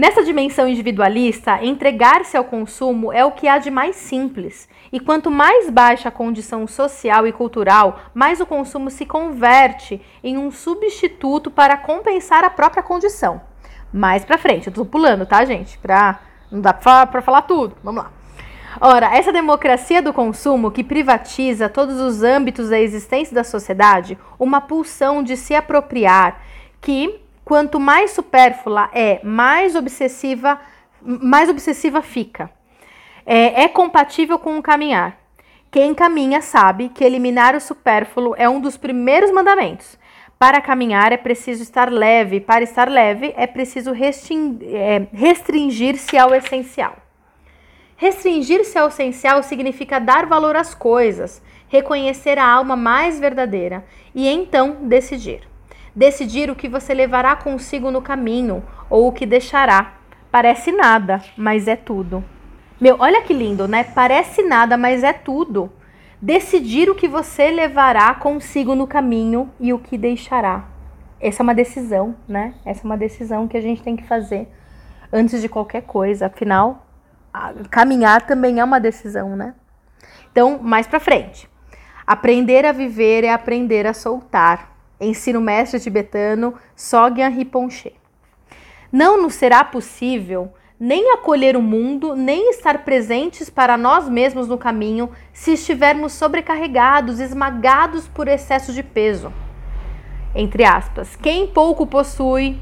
Nessa 0.00 0.24
dimensão 0.24 0.66
individualista, 0.66 1.62
entregar-se 1.62 2.34
ao 2.34 2.42
consumo 2.42 3.12
é 3.12 3.22
o 3.22 3.32
que 3.32 3.46
há 3.46 3.58
de 3.58 3.70
mais 3.70 3.96
simples. 3.96 4.66
E 4.90 4.98
quanto 4.98 5.30
mais 5.30 5.68
baixa 5.68 6.08
a 6.08 6.10
condição 6.10 6.66
social 6.66 7.26
e 7.26 7.32
cultural, 7.32 8.00
mais 8.14 8.40
o 8.40 8.46
consumo 8.46 8.88
se 8.88 9.04
converte 9.04 10.00
em 10.24 10.38
um 10.38 10.50
substituto 10.50 11.50
para 11.50 11.76
compensar 11.76 12.44
a 12.44 12.48
própria 12.48 12.82
condição. 12.82 13.42
Mais 13.92 14.24
pra 14.24 14.38
frente, 14.38 14.68
eu 14.68 14.72
tô 14.72 14.86
pulando, 14.86 15.26
tá, 15.26 15.44
gente? 15.44 15.76
Pra, 15.76 16.18
não 16.50 16.62
dá 16.62 16.72
pra, 16.72 17.04
pra 17.04 17.20
falar 17.20 17.42
tudo. 17.42 17.76
Vamos 17.84 18.02
lá. 18.02 18.10
Ora, 18.80 19.14
essa 19.14 19.30
democracia 19.30 20.00
do 20.00 20.14
consumo 20.14 20.70
que 20.70 20.82
privatiza 20.82 21.68
todos 21.68 22.00
os 22.00 22.22
âmbitos 22.22 22.70
da 22.70 22.80
existência 22.80 23.34
da 23.34 23.44
sociedade, 23.44 24.16
uma 24.38 24.62
pulsão 24.62 25.22
de 25.22 25.36
se 25.36 25.54
apropriar 25.54 26.40
que 26.80 27.20
Quanto 27.44 27.80
mais 27.80 28.12
supérflua 28.12 28.90
é, 28.92 29.20
mais 29.24 29.74
obsessiva, 29.74 30.60
mais 31.02 31.48
obsessiva 31.48 32.02
fica. 32.02 32.50
É, 33.26 33.64
é 33.64 33.68
compatível 33.68 34.38
com 34.38 34.58
o 34.58 34.62
caminhar. 34.62 35.18
Quem 35.70 35.94
caminha 35.94 36.40
sabe 36.40 36.88
que 36.88 37.04
eliminar 37.04 37.54
o 37.54 37.60
supérfluo 37.60 38.34
é 38.36 38.48
um 38.48 38.60
dos 38.60 38.76
primeiros 38.76 39.30
mandamentos. 39.30 39.98
Para 40.38 40.60
caminhar 40.60 41.12
é 41.12 41.16
preciso 41.16 41.62
estar 41.62 41.92
leve, 41.92 42.40
para 42.40 42.64
estar 42.64 42.88
leve 42.88 43.34
é 43.36 43.46
preciso 43.46 43.92
é, 43.92 45.06
restringir-se 45.12 46.16
ao 46.16 46.34
essencial. 46.34 46.96
Restringir-se 47.94 48.78
ao 48.78 48.88
essencial 48.88 49.42
significa 49.42 49.98
dar 49.98 50.24
valor 50.24 50.56
às 50.56 50.74
coisas, 50.74 51.42
reconhecer 51.68 52.38
a 52.38 52.48
alma 52.50 52.74
mais 52.74 53.20
verdadeira 53.20 53.84
e 54.14 54.26
então 54.26 54.78
decidir. 54.80 55.49
Decidir 55.94 56.50
o 56.50 56.54
que 56.54 56.68
você 56.68 56.94
levará 56.94 57.34
consigo 57.34 57.90
no 57.90 58.00
caminho 58.00 58.62
ou 58.88 59.08
o 59.08 59.12
que 59.12 59.26
deixará. 59.26 59.94
Parece 60.30 60.70
nada, 60.70 61.22
mas 61.36 61.66
é 61.66 61.74
tudo. 61.74 62.24
Meu, 62.80 62.96
olha 62.98 63.22
que 63.22 63.32
lindo, 63.32 63.66
né? 63.66 63.84
Parece 63.84 64.42
nada, 64.42 64.76
mas 64.76 65.02
é 65.02 65.12
tudo. 65.12 65.70
Decidir 66.22 66.88
o 66.88 66.94
que 66.94 67.08
você 67.08 67.50
levará 67.50 68.14
consigo 68.14 68.74
no 68.74 68.86
caminho 68.86 69.50
e 69.58 69.72
o 69.72 69.78
que 69.78 69.98
deixará. 69.98 70.64
Essa 71.20 71.42
é 71.42 71.44
uma 71.44 71.54
decisão, 71.54 72.14
né? 72.28 72.54
Essa 72.64 72.82
é 72.82 72.84
uma 72.86 72.96
decisão 72.96 73.48
que 73.48 73.56
a 73.56 73.60
gente 73.60 73.82
tem 73.82 73.96
que 73.96 74.06
fazer 74.06 74.48
antes 75.12 75.42
de 75.42 75.48
qualquer 75.48 75.82
coisa. 75.82 76.26
Afinal, 76.26 76.86
caminhar 77.70 78.22
também 78.22 78.60
é 78.60 78.64
uma 78.64 78.80
decisão, 78.80 79.36
né? 79.36 79.54
Então, 80.30 80.58
mais 80.62 80.86
para 80.86 81.00
frente. 81.00 81.50
Aprender 82.06 82.64
a 82.64 82.72
viver 82.72 83.24
é 83.24 83.32
aprender 83.32 83.86
a 83.86 83.92
soltar 83.92 84.69
ensino 85.00 85.40
mestre 85.40 85.80
tibetano 85.80 86.54
Sogyan 86.76 87.28
Rinpoche. 87.28 87.94
Não 88.92 89.22
nos 89.22 89.34
será 89.34 89.64
possível 89.64 90.52
nem 90.80 91.12
acolher 91.12 91.58
o 91.58 91.62
mundo, 91.62 92.16
nem 92.16 92.48
estar 92.50 92.84
presentes 92.84 93.50
para 93.50 93.76
nós 93.76 94.08
mesmos 94.08 94.48
no 94.48 94.56
caminho 94.56 95.10
se 95.30 95.52
estivermos 95.52 96.14
sobrecarregados, 96.14 97.20
esmagados 97.20 98.08
por 98.08 98.26
excesso 98.26 98.72
de 98.72 98.82
peso. 98.82 99.30
Entre 100.34 100.64
aspas, 100.64 101.16
quem 101.16 101.46
pouco 101.46 101.86
possui, 101.86 102.58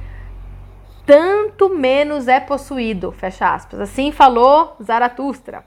tanto 1.07 1.68
menos 1.68 2.27
é 2.27 2.40
possuído. 2.40 3.12
Fecha 3.12 3.55
aspas. 3.55 3.79
Assim 3.79 4.11
falou 4.11 4.77
Zaratustra. 4.83 5.64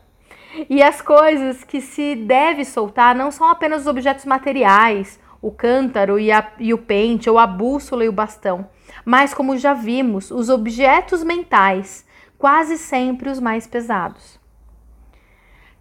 E 0.69 0.83
as 0.83 1.01
coisas 1.01 1.63
que 1.63 1.79
se 1.79 2.15
deve 2.15 2.65
soltar 2.65 3.15
não 3.15 3.31
são 3.31 3.47
apenas 3.47 3.81
os 3.81 3.87
objetos 3.87 4.25
materiais, 4.25 5.17
o 5.41 5.51
cântaro 5.51 6.19
e, 6.19 6.31
a, 6.31 6.51
e 6.59 6.73
o 6.73 6.77
pente, 6.77 7.29
ou 7.29 7.39
a 7.39 7.47
bússola 7.47 8.05
e 8.05 8.09
o 8.09 8.13
bastão, 8.13 8.69
mas, 9.03 9.33
como 9.33 9.57
já 9.57 9.73
vimos, 9.73 10.29
os 10.29 10.49
objetos 10.49 11.23
mentais, 11.23 12.05
quase 12.37 12.77
sempre 12.77 13.29
os 13.29 13.39
mais 13.39 13.65
pesados. 13.65 14.39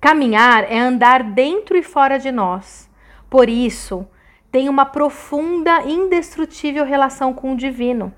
Caminhar 0.00 0.64
é 0.64 0.78
andar 0.78 1.22
dentro 1.22 1.76
e 1.76 1.82
fora 1.82 2.18
de 2.18 2.32
nós. 2.32 2.88
Por 3.28 3.50
isso, 3.50 4.06
tem 4.50 4.68
uma 4.68 4.86
profunda, 4.86 5.82
indestrutível 5.82 6.84
relação 6.84 7.34
com 7.34 7.52
o 7.52 7.56
divino. 7.56 8.12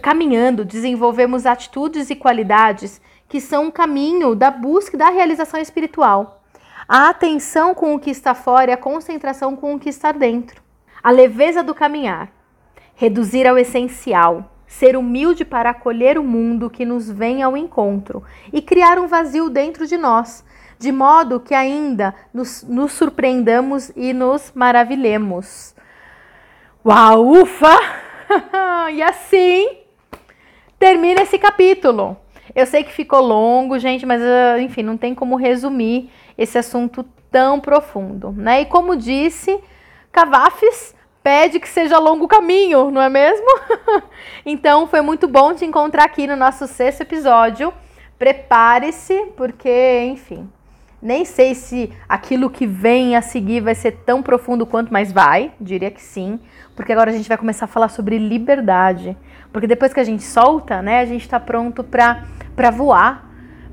Caminhando, 0.00 0.64
desenvolvemos 0.64 1.44
atitudes 1.44 2.08
e 2.08 2.16
qualidades 2.16 3.00
que 3.28 3.40
são 3.42 3.66
um 3.66 3.70
caminho 3.70 4.34
da 4.34 4.50
busca 4.50 4.96
da 4.96 5.10
realização 5.10 5.60
espiritual. 5.60 6.42
A 6.88 7.10
atenção 7.10 7.74
com 7.74 7.94
o 7.94 7.98
que 7.98 8.10
está 8.10 8.34
fora 8.34 8.70
e 8.70 8.74
a 8.74 8.78
concentração 8.78 9.54
com 9.54 9.74
o 9.74 9.78
que 9.78 9.90
está 9.90 10.12
dentro 10.12 10.67
a 11.02 11.10
leveza 11.10 11.62
do 11.62 11.74
caminhar, 11.74 12.30
reduzir 12.94 13.46
ao 13.46 13.58
essencial, 13.58 14.52
ser 14.66 14.96
humilde 14.96 15.44
para 15.44 15.70
acolher 15.70 16.18
o 16.18 16.24
mundo 16.24 16.68
que 16.68 16.84
nos 16.84 17.10
vem 17.10 17.42
ao 17.42 17.56
encontro 17.56 18.22
e 18.52 18.60
criar 18.60 18.98
um 18.98 19.06
vazio 19.06 19.48
dentro 19.48 19.86
de 19.86 19.96
nós, 19.96 20.44
de 20.78 20.92
modo 20.92 21.40
que 21.40 21.54
ainda 21.54 22.14
nos, 22.32 22.62
nos 22.62 22.92
surpreendamos 22.92 23.90
e 23.96 24.12
nos 24.12 24.52
maravilhemos. 24.54 25.74
Uau, 26.84 27.26
ufa! 27.42 27.78
e 28.92 29.02
assim 29.02 29.78
termina 30.78 31.22
esse 31.22 31.38
capítulo. 31.38 32.16
Eu 32.54 32.66
sei 32.66 32.84
que 32.84 32.92
ficou 32.92 33.20
longo, 33.20 33.78
gente, 33.78 34.06
mas 34.06 34.22
ah, 34.22 34.60
enfim, 34.60 34.82
não 34.82 34.96
tem 34.96 35.14
como 35.14 35.36
resumir 35.36 36.10
esse 36.36 36.56
assunto 36.58 37.04
tão 37.30 37.60
profundo, 37.60 38.32
né? 38.32 38.62
E 38.62 38.66
como 38.66 38.96
disse, 38.96 39.60
Cavafes 40.18 40.96
pede 41.22 41.60
que 41.60 41.68
seja 41.68 41.96
longo 41.96 42.26
caminho, 42.26 42.90
não 42.90 43.00
é 43.00 43.08
mesmo? 43.08 43.46
então 44.44 44.88
foi 44.88 45.00
muito 45.00 45.28
bom 45.28 45.54
te 45.54 45.64
encontrar 45.64 46.06
aqui 46.06 46.26
no 46.26 46.34
nosso 46.34 46.66
sexto 46.66 47.02
episódio. 47.02 47.72
Prepare-se, 48.18 49.26
porque, 49.36 50.02
enfim, 50.10 50.50
nem 51.00 51.24
sei 51.24 51.54
se 51.54 51.92
aquilo 52.08 52.50
que 52.50 52.66
vem 52.66 53.14
a 53.14 53.22
seguir 53.22 53.60
vai 53.60 53.76
ser 53.76 53.92
tão 54.04 54.20
profundo 54.20 54.66
quanto, 54.66 54.92
mas 54.92 55.12
vai, 55.12 55.52
diria 55.60 55.92
que 55.92 56.02
sim, 56.02 56.40
porque 56.74 56.92
agora 56.92 57.12
a 57.12 57.14
gente 57.14 57.28
vai 57.28 57.38
começar 57.38 57.66
a 57.66 57.68
falar 57.68 57.88
sobre 57.88 58.18
liberdade. 58.18 59.16
Porque 59.52 59.68
depois 59.68 59.94
que 59.94 60.00
a 60.00 60.04
gente 60.04 60.24
solta, 60.24 60.82
né, 60.82 60.98
a 60.98 61.04
gente 61.04 61.22
está 61.22 61.38
pronto 61.38 61.84
para 61.84 62.70
voar, 62.72 63.24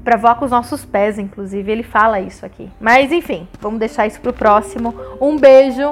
para 0.03 0.15
voar 0.15 0.35
com 0.35 0.45
os 0.45 0.51
nossos 0.51 0.85
pés, 0.85 1.17
inclusive. 1.17 1.71
Ele 1.71 1.81
fala 1.81 2.19
isso 2.19 2.45
aqui. 2.45 2.69
Mas 2.79 3.11
enfim, 3.11 3.47
vamos 3.59 3.79
deixar 3.79 4.05
isso 4.05 4.21
para 4.21 4.29
o 4.29 4.33
próximo. 4.33 4.93
Um 5.19 5.35
beijo 5.39 5.91